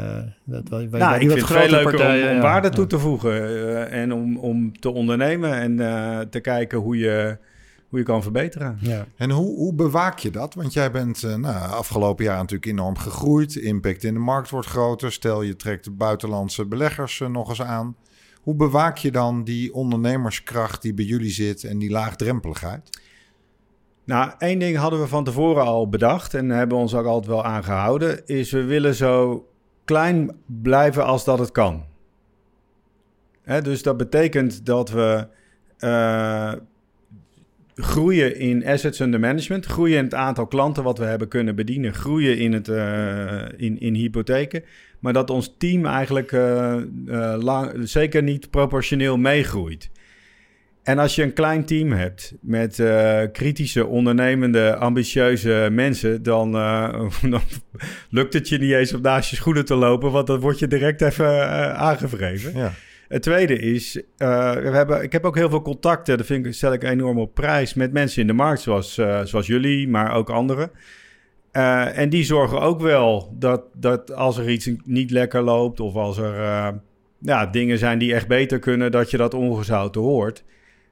dat, 0.45 0.69
nou, 0.69 0.83
ik 0.83 0.89
vind 1.19 1.33
het 1.33 1.45
veel 1.45 1.69
leuker 1.69 1.91
partijen, 1.97 2.29
om, 2.29 2.35
om 2.35 2.41
waarde 2.41 2.69
toe 2.69 2.87
te 2.87 2.99
voegen. 2.99 3.31
eh, 3.31 4.01
en 4.01 4.13
om, 4.13 4.37
om 4.37 4.79
te 4.79 4.91
ondernemen 4.91 5.53
en 5.53 5.79
eh, 5.79 6.19
te 6.19 6.39
kijken 6.39 6.77
hoe 6.77 6.97
je, 6.97 7.37
hoe 7.91 7.99
je 7.99 8.05
kan 8.05 8.21
verbeteren. 8.21 8.77
Ja. 8.81 9.05
En 9.15 9.29
hoe, 9.29 9.55
hoe 9.55 9.73
bewaak 9.73 10.19
je 10.19 10.29
dat? 10.29 10.53
Want 10.53 10.73
jij 10.73 10.91
bent 10.91 11.23
eh, 11.23 11.35
nou, 11.35 11.71
afgelopen 11.71 12.25
jaar 12.25 12.37
natuurlijk 12.37 12.65
enorm 12.65 12.97
gegroeid. 12.97 13.55
Impact 13.55 14.03
in 14.03 14.13
de 14.13 14.19
markt 14.19 14.49
wordt 14.49 14.67
groter. 14.67 15.11
Stel 15.11 15.41
je 15.41 15.55
trekt 15.55 15.83
de 15.83 15.91
buitenlandse 15.91 16.65
beleggers 16.65 17.21
eh, 17.21 17.27
nog 17.27 17.49
eens 17.49 17.61
aan. 17.61 17.95
Hoe 18.41 18.55
bewaak 18.55 18.97
je 18.97 19.11
dan 19.11 19.43
die 19.43 19.73
ondernemerskracht 19.73 20.81
die 20.81 20.93
bij 20.93 21.05
jullie 21.05 21.31
zit 21.31 21.63
en 21.63 21.77
die 21.77 21.89
laagdrempeligheid? 21.89 23.01
Nou, 24.05 24.31
één 24.37 24.59
ding 24.59 24.77
hadden 24.77 24.99
we 24.99 25.07
van 25.07 25.23
tevoren 25.23 25.63
al 25.63 25.89
bedacht 25.89 26.33
en 26.33 26.49
hebben 26.49 26.77
we 26.77 26.83
ons 26.83 26.93
ook 26.93 27.05
altijd 27.05 27.31
wel 27.31 27.45
aangehouden. 27.45 28.25
Is 28.25 28.51
we 28.51 28.63
willen 28.63 28.95
zo 28.95 29.45
klein 29.85 30.37
blijven 30.45 31.05
als 31.05 31.23
dat 31.23 31.39
het 31.39 31.51
kan. 31.51 31.85
Hè, 33.41 33.61
dus 33.61 33.83
dat 33.83 33.97
betekent 33.97 34.65
dat 34.65 34.89
we 34.89 35.27
eh, 35.77 36.53
groeien 37.75 38.35
in 38.39 38.65
assets 38.65 38.99
under 38.99 39.19
management, 39.19 39.65
groeien 39.65 39.97
in 39.97 40.03
het 40.03 40.13
aantal 40.13 40.47
klanten 40.47 40.83
wat 40.83 40.97
we 40.97 41.05
hebben 41.05 41.27
kunnen 41.27 41.55
bedienen, 41.55 41.93
groeien 41.93 42.37
in, 42.37 42.53
het, 42.53 42.69
eh, 42.69 43.41
in, 43.57 43.79
in 43.79 43.93
hypotheken. 43.93 44.63
Maar 44.99 45.13
dat 45.13 45.29
ons 45.29 45.55
team 45.57 45.85
eigenlijk 45.85 46.31
eh, 46.31 46.73
eh, 46.73 46.83
lang, 47.41 47.71
zeker 47.89 48.23
niet 48.23 48.49
proportioneel 48.49 49.17
meegroeit. 49.17 49.89
En 50.83 50.99
als 50.99 51.15
je 51.15 51.23
een 51.23 51.33
klein 51.33 51.65
team 51.65 51.91
hebt 51.91 52.33
met 52.41 52.83
kritische, 53.31 53.85
ondernemende, 53.85 54.75
ambitieuze 54.75 55.67
mensen, 55.71 56.23
dan, 56.23 56.51
lukt 58.09 58.33
het 58.33 58.49
je 58.49 58.57
niet 58.57 58.71
eens 58.71 58.93
om 58.93 59.01
naast 59.01 59.29
je 59.29 59.35
schoenen 59.35 59.65
te 59.65 59.75
lopen, 59.75 60.11
want 60.11 60.27
dan 60.27 60.39
word 60.39 60.59
je 60.59 60.67
direct 60.67 61.01
even 61.01 61.49
aangevreven. 61.77 62.55
Ja. 62.55 62.73
Het 63.11 63.21
tweede 63.21 63.59
is, 63.59 64.01
eh, 64.17 64.53
we 64.53 64.69
hebben, 64.69 65.03
ik 65.03 65.11
heb 65.11 65.25
ook 65.25 65.35
heel 65.35 65.49
veel 65.49 65.61
contacten, 65.61 66.17
dat 66.17 66.25
vind 66.25 66.45
ik, 66.45 66.53
stel 66.53 66.73
ik 66.73 66.83
enorm 66.83 67.19
op 67.19 67.33
prijs, 67.33 67.73
met 67.73 67.91
mensen 67.91 68.21
in 68.21 68.27
de 68.27 68.33
markt, 68.33 68.61
zoals, 68.61 68.97
eh, 68.97 69.21
zoals 69.23 69.47
jullie, 69.47 69.87
maar 69.87 70.13
ook 70.13 70.29
anderen. 70.29 70.71
Eh, 71.51 71.97
en 71.97 72.09
die 72.09 72.23
zorgen 72.23 72.61
ook 72.61 72.81
wel 72.81 73.35
dat, 73.39 73.63
dat 73.73 74.13
als 74.13 74.37
er 74.37 74.49
iets 74.49 74.69
niet 74.85 75.11
lekker 75.11 75.41
loopt 75.41 75.79
of 75.79 75.95
als 75.95 76.17
er 76.17 76.35
ja, 77.17 77.45
dingen 77.45 77.77
zijn 77.77 77.99
die 77.99 78.13
echt 78.13 78.27
beter 78.27 78.59
kunnen, 78.59 78.91
dat 78.91 79.11
je 79.11 79.17
dat 79.17 79.33
ongezouten 79.33 80.01
hoort. 80.01 80.43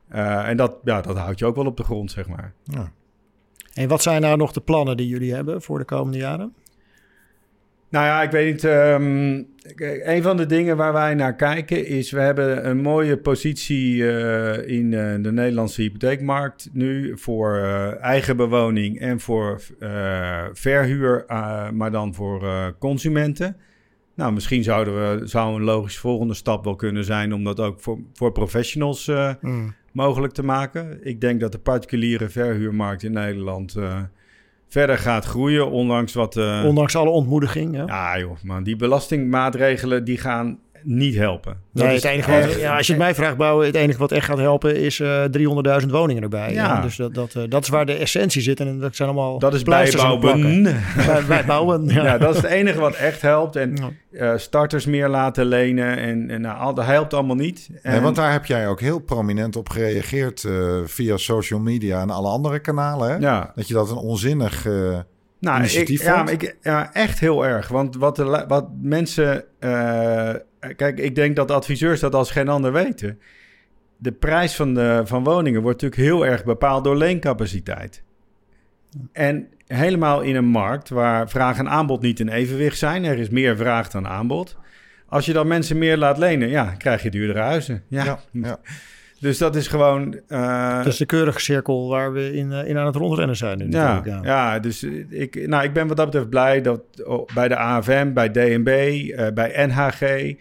En 0.10 0.58
dat, 0.58 0.77
ja, 0.84 1.01
dat 1.01 1.17
houdt 1.17 1.39
je 1.39 1.45
ook 1.45 1.55
wel 1.55 1.65
op 1.65 1.77
de 1.77 1.84
grond, 1.84 2.12
zeg 2.12 2.27
maar. 2.27 2.53
Ja. 2.63 2.91
En 3.73 3.88
wat 3.88 4.01
zijn 4.01 4.21
nou 4.21 4.38
nog 4.38 4.51
de 4.51 4.62
plannen 4.62 4.97
die 4.97 5.08
jullie 5.08 5.34
hebben 5.34 5.62
voor 5.62 5.77
de 5.77 5.86
komende 5.86 6.17
jaren? 6.17 6.53
Nou 7.89 8.06
ja, 8.06 8.21
ik 8.21 8.32
weet 8.32 8.52
niet. 8.52 8.62
kijk, 9.75 10.02
een 10.06 10.21
van 10.21 10.38
de 10.38 10.45
dingen 10.45 10.78
waar 10.78 10.93
wij 10.93 11.13
naar 11.13 11.36
kijken 11.36 11.86
is... 11.86 12.12
we 12.12 12.19
hebben 12.19 12.69
een 12.69 12.82
mooie 12.82 13.17
positie 13.17 14.12
eh, 14.12 14.78
in 14.78 14.93
eh, 14.93 15.23
de 15.23 15.32
Nederlandse 15.32 15.82
hypotheekmarkt 15.82 16.69
nu... 16.73 17.17
voor 17.17 17.58
eh, 17.58 18.02
eigen 18.02 18.38
bewoning 18.38 18.99
en 18.99 19.19
voor 19.19 19.62
verhuur, 20.54 21.23
maar 21.73 21.91
dan 21.91 22.13
voor 22.13 22.73
consumenten. 22.80 23.58
Nou, 24.15 24.34
misschien 24.34 24.63
zouden 24.63 25.19
we, 25.19 25.28
zou 25.28 25.56
een 25.56 25.63
logische 25.63 25.99
volgende 25.99 26.34
stap 26.34 26.63
wel 26.63 26.75
kunnen 26.75 27.04
zijn... 27.04 27.34
om 27.34 27.43
dat 27.43 27.60
ook 27.60 27.82
voor, 27.82 27.99
voor 28.13 28.32
professionals 28.32 29.06
Hmm. 29.39 29.75
mogelijk 29.91 30.34
te 30.34 30.43
maken. 30.43 30.99
Ik 31.02 31.21
denk 31.21 31.39
dat 31.39 31.52
de 31.52 31.60
particuliere 31.60 32.30
verhuurmarkt 32.30 33.04
in 33.04 33.12
Nederland... 33.12 33.75
verder 34.69 34.97
gaat 34.97 35.25
groeien, 35.25 35.69
ondanks 35.71 36.13
wat... 36.13 36.38
eh, 36.38 36.63
Ondanks 36.65 36.95
alle 36.95 37.10
ontmoediging. 37.10 37.75
Ja, 37.88 38.19
joh, 38.19 38.36
man. 38.43 38.63
Die 38.63 38.75
belastingmaatregelen 38.75 40.03
die 40.03 40.17
gaan 40.17 40.60
niet 40.83 41.15
helpen. 41.15 41.57
Dat 41.73 41.85
Nee, 41.85 41.95
is 41.95 42.03
het 42.03 42.11
enige 42.11 42.31
wat, 42.31 42.39
echt- 42.39 42.59
ja, 42.59 42.77
als 42.77 42.87
je 42.87 42.93
het 42.93 43.01
mij 43.01 43.15
vraagt, 43.15 43.37
bouwen, 43.37 43.65
het 43.65 43.75
enige 43.75 43.99
wat 43.99 44.11
echt 44.11 44.25
gaat 44.25 44.37
helpen 44.37 44.75
is 44.75 44.99
eh 44.99 45.23
300.000 45.81 45.91
woningen 45.91 46.23
erbij. 46.23 46.53
Ja. 46.53 46.63
Ja. 46.65 46.81
Dus 46.81 46.95
dat, 46.95 47.13
dat, 47.13 47.35
eh, 47.35 47.43
dat 47.49 47.63
is 47.63 47.69
waar 47.69 47.85
de 47.85 47.93
essentie 47.93 48.41
zit. 48.41 48.59
En 48.59 48.79
dat 48.79 48.95
zijn 48.95 49.09
allemaal 49.09 49.39
Dat 49.39 49.53
is 49.53 49.63
bijbouwen. 49.63 50.63
Bij, 51.05 51.23
bij 51.27 51.45
bouwen. 51.45 51.85
Ja. 51.93 52.03
Ja. 52.03 52.17
dat 52.17 52.35
is 52.35 52.41
het 52.41 52.51
enige 52.51 52.79
wat 52.79 52.95
echt 52.95 53.21
helpt. 53.21 53.55
En 53.55 53.73
eh, 54.11 54.31
starters 54.35 54.85
meer 54.85 55.07
laten 55.09 55.45
lenen. 55.45 55.97
En, 55.97 56.29
en 56.29 56.41
nou, 56.41 56.59
al- 56.59 56.73
dat 56.73 56.85
helpt 56.85 57.13
allemaal 57.13 57.35
niet. 57.35 57.69
En, 57.81 57.91
Nee, 57.91 58.01
want 58.01 58.15
daar 58.15 58.31
heb 58.31 58.45
jij 58.45 58.67
ook 58.67 58.79
heel 58.79 58.99
prominent 58.99 59.55
op 59.55 59.69
gereageerd 59.69 60.43
eh, 60.43 60.53
via 60.85 61.17
social 61.17 61.59
media 61.59 62.01
en 62.01 62.09
alle 62.09 62.27
andere 62.29 62.59
kanalen. 62.59 63.09
Hè? 63.09 63.15
ja, 63.17 63.51
Dat 63.55 63.67
je 63.67 63.73
dat 63.73 63.89
een 63.91 63.97
onzinnig... 63.97 64.65
nou, 65.39 65.56
ik, 65.58 65.62
Initiatief 65.63 66.04
ja, 66.04 66.28
ik, 66.28 66.58
ja, 66.62 66.93
echt 66.93 67.19
heel 67.19 67.45
erg. 67.45 67.67
Want 67.67 67.95
wat, 67.95 68.15
de, 68.15 68.45
wat 68.47 68.69
mensen... 68.82 69.43
eh, 69.60 70.34
kijk, 70.75 70.99
ik 70.99 71.15
denk 71.15 71.36
dat 71.36 71.52
adviseurs 71.52 71.99
dat 71.99 72.15
als 72.15 72.32
geen 72.32 72.49
ander 72.49 72.71
weten. 72.71 73.19
De 73.97 74.12
prijs 74.12 74.56
van, 74.56 74.73
de, 74.73 75.02
van 75.06 75.23
woningen 75.23 75.62
wordt 75.62 75.82
natuurlijk 75.82 76.10
heel 76.10 76.25
erg 76.25 76.43
bepaald 76.43 76.84
door 76.84 76.97
leencapaciteit. 76.97 78.04
En 79.12 79.47
helemaal 79.67 80.21
in 80.21 80.36
een 80.36 80.45
markt 80.45 80.89
waar 80.89 81.30
vraag 81.30 81.58
en 81.58 81.69
aanbod 81.69 82.02
niet 82.02 82.19
in 82.19 82.30
evenwicht 82.30 82.78
zijn. 82.78 83.04
Er 83.04 83.19
is 83.19 83.30
meer 83.30 83.58
vraag 83.58 83.89
dan 83.89 84.08
aanbod. 84.08 84.58
Als 85.08 85.25
je 85.25 85.34
dan 85.34 85.47
mensen 85.47 85.78
meer 85.78 85.97
laat 85.97 86.17
lenen, 86.17 86.49
ja, 86.49 86.75
krijg 86.78 87.04
je 87.04 87.10
duurdere 87.10 87.39
huizen. 87.39 87.84
Ja. 87.88 88.04
ja, 88.04 88.19
ja. 88.32 88.60
Dus 89.19 89.38
dat 89.38 89.55
is 89.55 89.67
gewoon... 89.67 90.19
eh, 90.27 90.77
Dat 90.77 90.86
is 90.86 90.97
de 90.97 91.05
keurige 91.05 91.39
cirkel 91.39 91.89
waar 91.89 92.13
we 92.13 92.34
in, 92.34 92.51
eh, 92.51 92.67
in 92.67 92.77
aan 92.77 92.86
het 92.86 92.95
rondrennen 92.95 93.36
zijn 93.36 93.58
nu. 93.58 93.69
ja, 93.69 94.01
ja. 94.21 94.60
dus 94.60 94.84
ik, 95.10 95.47
nou, 95.47 95.63
ik 95.63 95.73
ben 95.73 95.88
wat 95.88 95.97
dat 95.97 96.05
betreft 96.05 96.29
blij 96.29 96.62
dat 96.62 96.82
oh, 97.05 97.27
bij 97.34 97.47
de 97.47 97.55
AFM, 97.55 98.13
bij 98.13 98.32
DNB, 98.32 98.67
eh, 98.67 99.27
bij 99.34 99.65
NHG, 99.67 100.34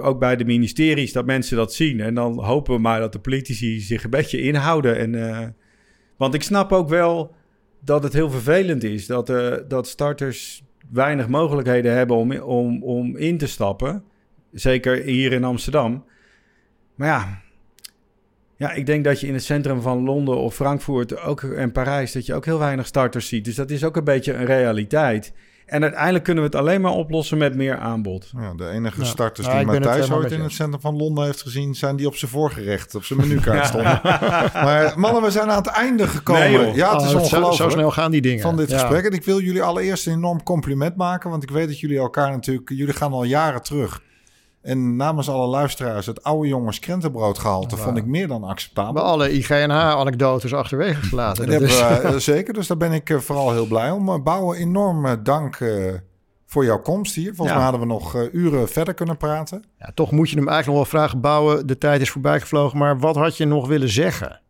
ook 0.00 0.18
bij 0.18 0.36
de 0.36 0.44
ministeries, 0.44 1.12
dat 1.12 1.26
mensen 1.26 1.56
dat 1.56 1.74
zien. 1.74 2.00
En 2.00 2.14
dan 2.14 2.44
hopen 2.44 2.74
we 2.74 2.80
maar 2.80 3.00
dat 3.00 3.12
de 3.12 3.18
politici 3.18 3.80
zich 3.80 4.04
een 4.04 4.10
beetje 4.10 4.40
inhouden. 4.42 4.98
En, 4.98 5.54
want 6.16 6.34
ik 6.34 6.42
snap 6.42 6.72
ook 6.72 6.88
wel 6.88 7.34
dat 7.80 8.02
het 8.02 8.12
heel 8.12 8.30
vervelend 8.30 8.84
is 8.84 9.06
dat, 9.06 9.26
dat 9.68 9.88
starters 9.88 10.62
weinig 10.92 11.28
mogelijkheden 11.28 11.92
hebben 11.92 12.16
om, 12.16 12.32
om, 12.32 12.82
om 12.82 13.16
in 13.16 13.38
te 13.38 13.46
stappen. 13.46 14.02
Zeker 14.52 14.96
hier 15.02 15.32
in 15.32 15.44
Amsterdam. 15.44 16.04
Maar 16.94 17.08
ja, 17.08 17.40
ja, 18.58 18.72
ik 18.72 18.86
denk 18.86 19.04
dat 19.04 19.20
je 19.20 19.26
in 19.26 19.34
het 19.34 19.44
centrum 19.44 19.80
van 19.80 20.02
Londen 20.04 20.36
of 20.36 20.54
Frankfurt 20.54 21.20
ook, 21.22 21.42
en 21.42 21.72
Parijs... 21.72 22.12
dat 22.12 22.26
je 22.26 22.34
ook 22.34 22.44
heel 22.44 22.58
weinig 22.58 22.86
starters 22.86 23.28
ziet. 23.28 23.44
Dus 23.44 23.54
dat 23.54 23.70
is 23.70 23.84
ook 23.84 23.96
een 23.96 24.04
beetje 24.04 24.32
een 24.34 24.44
realiteit. 24.44 25.32
En 25.66 25.82
uiteindelijk 25.82 26.24
kunnen 26.24 26.42
we 26.44 26.50
het 26.50 26.58
alleen 26.58 26.80
maar 26.80 26.92
oplossen 26.92 27.38
met 27.38 27.54
meer 27.54 27.78
aanbod. 27.78 28.30
Ja, 28.36 28.54
de 28.56 28.68
enige 28.68 29.00
Ja. 29.00 29.06
starters 29.06 29.46
Ja, 29.46 29.52
die 29.52 29.70
het 29.70 29.84
Matthijs 29.84 30.10
ooit 30.10 30.32
in 30.32 30.40
het 30.40 30.52
centrum 30.52 30.80
van 30.80 30.96
Londen 30.96 31.24
heeft 31.24 31.42
gezien... 31.42 31.74
zijn 31.74 31.96
die 31.96 32.06
op 32.06 32.16
zijn 32.16 32.30
voorgerecht, 32.30 32.94
op 32.94 33.04
zijn 33.04 33.18
menukaart 33.20 33.66
stonden. 33.66 34.00
Maar 34.66 34.92
mannen, 34.98 35.22
we 35.22 35.30
zijn 35.30 35.50
aan 35.50 35.56
het 35.56 35.66
einde 35.66 36.06
gekomen. 36.06 36.50
Nee, 36.52 36.74
ja, 36.74 36.92
het 36.92 37.00
is 37.02 37.06
Oh, 37.06 37.12
zo, 37.12 37.18
ongelooflijk. 37.18 37.54
zo 37.56 37.68
snel 37.68 37.90
gaan 37.90 38.10
die 38.10 38.20
dingen. 38.20 38.42
van 38.42 38.56
dit 38.56 38.70
Ja. 38.70 38.78
gesprek. 38.78 39.04
En 39.04 39.12
ik 39.12 39.24
wil 39.24 39.40
jullie 39.40 39.62
allereerst 39.62 40.06
een 40.06 40.12
enorm 40.12 40.42
compliment 40.42 40.96
maken. 40.96 41.30
Want 41.30 41.42
ik 41.42 41.50
weet 41.50 41.66
dat 41.66 41.80
jullie 41.80 41.98
elkaar 41.98 42.30
natuurlijk... 42.30 42.68
Jullie 42.68 42.94
gaan 42.94 43.12
al 43.12 43.24
jaren 43.24 43.62
terug. 43.62 44.02
En 44.62 44.96
namens 44.96 45.28
alle 45.28 45.46
luisteraars... 45.46 46.06
het 46.06 46.22
oude 46.22 46.48
jongens 46.48 46.78
krentenbroodgehalte... 46.78 47.74
Wauw. 47.74 47.84
vond 47.84 47.96
ik 47.98 48.04
meer 48.06 48.28
dan 48.28 48.44
acceptabel. 48.44 49.02
alle 49.02 49.30
IGNH-anekdotes 49.32 50.54
achterwege 50.54 51.02
gelaten. 51.02 51.42
Dat 51.42 51.52
hebben 51.52 51.68
is- 51.70 51.78
we, 51.78 51.84
eh, 52.08 52.14
zeker, 52.16 52.54
dus 52.54 52.66
daar 52.66 52.76
ben 52.76 52.92
ik 52.92 53.10
eh, 53.10 53.18
vooral 53.18 53.52
heel 53.52 53.66
blij 53.66 53.90
om. 53.90 54.04
Maar 54.04 54.22
Bouwen, 54.22 54.58
enorm 54.58 55.06
eh, 55.06 55.12
dank 55.22 55.56
eh, 55.56 55.92
voor 56.46 56.64
jouw 56.64 56.80
komst 56.80 57.14
hier. 57.14 57.34
Volgens 57.34 57.48
Ja. 57.48 57.54
mij 57.54 57.62
hadden 57.62 57.80
we 57.80 57.86
nog 57.86 58.14
eh, 58.14 58.22
uren 58.34 58.68
verder 58.68 58.94
kunnen 58.94 59.16
praten. 59.16 59.64
ja, 59.78 59.90
toch 59.94 60.10
moet 60.10 60.30
je 60.30 60.36
hem 60.36 60.48
eigenlijk 60.48 60.78
nog 60.78 60.90
wel 60.90 61.00
vragen 61.00 61.20
bouwen. 61.20 61.66
De 61.66 61.78
tijd 61.78 62.00
is 62.00 62.10
voorbij 62.10 62.40
gevlogen, 62.40 62.78
maar 62.78 62.98
wat 62.98 63.16
had 63.16 63.36
je 63.36 63.44
nog 63.44 63.66
willen 63.68 63.88
zeggen? 63.88 64.40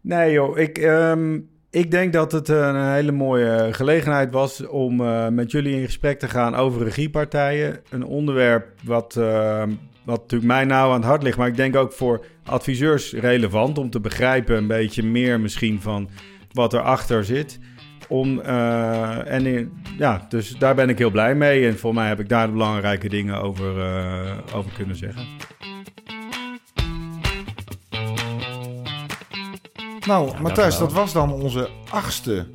Nee 0.00 0.32
joh, 0.32 0.58
ik, 0.58 0.78
ehm, 0.78 1.38
ik 1.70 1.90
denk 1.90 2.12
dat 2.12 2.32
het 2.32 2.48
een 2.48 2.92
hele 2.92 3.12
mooie 3.12 3.68
gelegenheid 3.72 4.32
was 4.32 4.66
om 4.66 5.00
eh, 5.00 5.28
met 5.28 5.50
jullie 5.50 5.76
in 5.76 5.84
gesprek 5.84 6.18
te 6.18 6.28
gaan 6.28 6.54
over 6.54 6.84
regiepartijen. 6.84 7.80
Een 7.90 8.04
onderwerp 8.04 8.66
wat, 8.84 9.16
ehm, 9.16 9.70
wat 10.04 10.20
natuurlijk 10.20 10.52
mij 10.52 10.64
nauw 10.64 10.88
aan 10.88 11.00
het 11.00 11.04
hart 11.04 11.22
ligt, 11.22 11.36
maar 11.36 11.48
ik 11.48 11.56
denk 11.56 11.76
ook 11.76 11.92
voor 11.92 12.24
adviseurs 12.44 13.12
relevant 13.12 13.78
om 13.78 13.90
te 13.90 14.00
begrijpen 14.00 14.56
een 14.56 14.66
beetje 14.66 15.02
meer 15.02 15.40
misschien 15.40 15.80
van 15.80 16.08
wat 16.52 16.72
erachter 16.72 17.24
zit. 17.24 17.58
Om, 18.08 18.40
eh, 18.40 19.32
en 19.32 19.72
ja, 19.98 20.26
dus 20.28 20.56
daar 20.58 20.74
ben 20.74 20.88
ik 20.88 20.98
heel 20.98 21.10
blij 21.10 21.34
mee. 21.34 21.66
En 21.66 21.78
voor 21.78 21.94
mij 21.94 22.08
heb 22.08 22.20
ik 22.20 22.28
daar 22.28 22.52
belangrijke 22.52 23.08
dingen 23.08 23.42
over, 23.42 23.80
eh, 23.80 24.32
over 24.54 24.72
kunnen 24.72 24.96
zeggen. 24.96 25.26
Nou, 30.06 30.40
Matthijs, 30.40 30.74
gedaan. 30.74 30.88
dat 30.88 30.96
was 30.96 31.12
dan 31.12 31.32
onze 31.32 31.68
achtste 31.90 32.46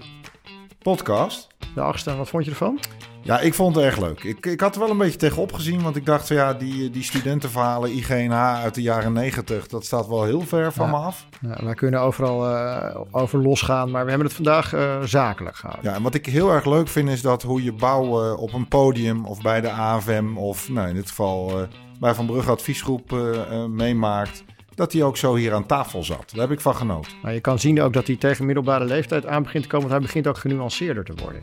podcast. 0.82 1.48
De 1.76 1.82
achtste, 1.82 2.16
wat 2.16 2.30
vond 2.30 2.46
je 2.46 2.52
ervan? 2.52 2.80
Ja, 3.24 3.40
ik 3.40 3.54
vond 3.54 3.76
het 3.76 3.86
erg 3.86 4.00
leuk. 4.00 4.24
Ik, 4.24 4.46
ik 4.46 4.60
had 4.62 4.74
er 4.76 4.80
wel 4.82 4.90
een 4.90 4.98
beetje 4.98 5.18
tegenop 5.18 5.54
gezien, 5.54 5.82
want 5.82 5.96
ik 5.96 6.06
dacht 6.06 6.28
van 6.28 6.36
ja, 6.36 6.54
die, 6.54 6.90
die 6.90 7.04
studentenverhalen 7.04 7.92
IGNH 7.92 8.62
uit 8.62 8.76
de 8.76 8.82
jaren 8.82 9.14
negentig, 9.14 9.68
dat 9.68 9.86
staat 9.86 10.08
wel 10.08 10.24
heel 10.24 10.42
ver 10.42 10.72
van 10.74 10.86
Ja. 10.86 10.92
me 10.92 10.98
af. 10.98 11.26
Nou, 11.42 11.66
wij 11.66 11.74
kunnen 11.74 12.02
overal 12.02 12.50
eh, 12.56 13.02
over 13.12 13.40
losgaan, 13.42 13.92
maar 13.92 14.04
we 14.04 14.10
hebben 14.10 14.28
het 14.28 14.36
vandaag 14.36 14.74
eh, 14.74 15.02
zakelijk 15.04 15.56
gehouden. 15.56 15.90
Ja, 15.92 15.98
en 15.98 16.04
wat 16.04 16.14
ik 16.14 16.26
heel 16.26 16.52
erg 16.52 16.66
leuk 16.66 16.88
vind 16.88 17.10
is 17.10 17.22
dat 17.22 17.42
hoe 17.44 17.64
je 17.64 17.74
bouwen 17.74 18.38
op 18.38 18.54
een 18.54 18.68
podium 18.68 19.26
of 19.26 19.42
bij 19.42 19.62
de 19.62 19.72
AFM 19.72 20.38
of 20.38 20.70
nou, 20.70 20.88
in 20.90 20.96
dit 20.96 21.08
geval 21.10 21.50
eh, 21.62 21.68
bij 22.00 22.14
Van 22.14 22.26
Brugge 22.26 22.52
Adviesgroep 22.52 23.14
eh, 23.14 23.42
eh, 23.62 23.66
meemaakt, 23.66 24.44
dat 24.82 24.94
hij 24.94 25.04
ook 25.04 25.18
zo 25.18 25.36
hier 25.36 25.54
aan 25.54 25.66
tafel 25.66 26.04
zat. 26.04 26.24
Daar 26.32 26.42
heb 26.42 26.52
ik 26.52 26.62
van 26.62 26.76
genoten. 26.76 27.12
Maar 27.22 27.34
je 27.34 27.40
kan 27.40 27.60
zien 27.60 27.82
ook 27.82 27.94
dat 27.94 28.08
hij 28.08 28.16
tegen 28.16 28.46
middelbare 28.46 28.86
leeftijd 28.86 29.26
aan 29.26 29.44
begint 29.44 29.64
te 29.64 29.70
komen, 29.70 29.88
want 29.90 30.00
hij 30.00 30.08
begint 30.08 30.28
ook 30.28 30.38
genuanceerder 30.38 31.04
te 31.06 31.14
worden. 31.22 31.42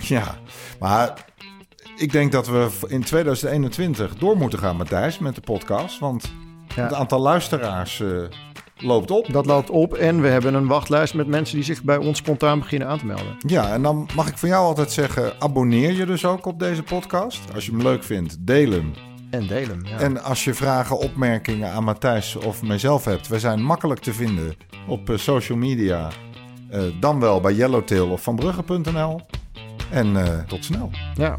Ja, 0.00 0.38
maar 0.80 1.24
ik 1.96 2.12
denk 2.12 2.32
dat 2.32 2.46
we 2.48 2.68
in 2.86 3.04
2021 3.04 4.14
door 4.14 4.36
moeten 4.36 4.58
gaan, 4.58 4.76
Matthijs, 4.76 5.18
met 5.18 5.34
de 5.34 5.40
podcast. 5.40 5.98
Want 5.98 6.32
Ja. 6.74 6.82
het 6.82 6.92
aantal 6.92 7.20
luisteraars 7.20 8.00
eh, 8.00 8.08
loopt 8.76 9.10
op. 9.10 9.32
Dat 9.32 9.46
loopt 9.46 9.70
op 9.70 9.94
en 9.94 10.20
we 10.20 10.28
hebben 10.28 10.54
een 10.54 10.66
wachtlijst 10.66 11.14
met 11.14 11.26
mensen 11.26 11.54
die 11.56 11.64
zich 11.64 11.82
bij 11.82 11.96
ons 11.96 12.18
spontaan 12.18 12.58
beginnen 12.58 12.88
aan 12.88 12.98
te 12.98 13.06
melden. 13.06 13.36
Ja, 13.38 13.72
en 13.72 13.82
dan 13.82 14.08
mag 14.14 14.28
ik 14.28 14.38
van 14.38 14.48
jou 14.48 14.64
altijd 14.64 14.92
zeggen, 14.92 15.32
abonneer 15.38 15.92
je 15.92 16.06
dus 16.06 16.24
ook 16.24 16.46
op 16.46 16.58
deze 16.58 16.82
podcast. 16.82 17.40
Als 17.54 17.66
je 17.66 17.70
hem 17.70 17.82
leuk 17.82 18.04
vindt, 18.04 18.36
deel 18.46 18.70
hem. 18.70 18.92
En 19.30 19.46
delen. 19.46 19.80
Ja. 19.84 19.98
En 19.98 20.22
als 20.22 20.44
je 20.44 20.54
vragen, 20.54 20.98
opmerkingen 20.98 21.70
aan 21.70 21.84
Matthijs 21.84 22.36
of 22.36 22.62
mijzelf 22.62 23.04
hebt, 23.04 23.28
we 23.28 23.38
zijn 23.38 23.62
makkelijk 23.62 24.00
te 24.00 24.12
vinden 24.12 24.54
op 24.86 25.10
eh, 25.10 25.16
social 25.16 25.58
media. 25.58 26.08
Eh, 26.70 26.82
dan 27.00 27.20
wel 27.20 27.40
bij 27.40 27.52
Yellowtail 27.54 28.08
of 28.08 28.22
vanbrugge.nl. 28.22 29.20
En 29.90 30.16
eh, 30.16 30.38
tot 30.46 30.64
snel. 30.64 30.90
ja. 31.14 31.36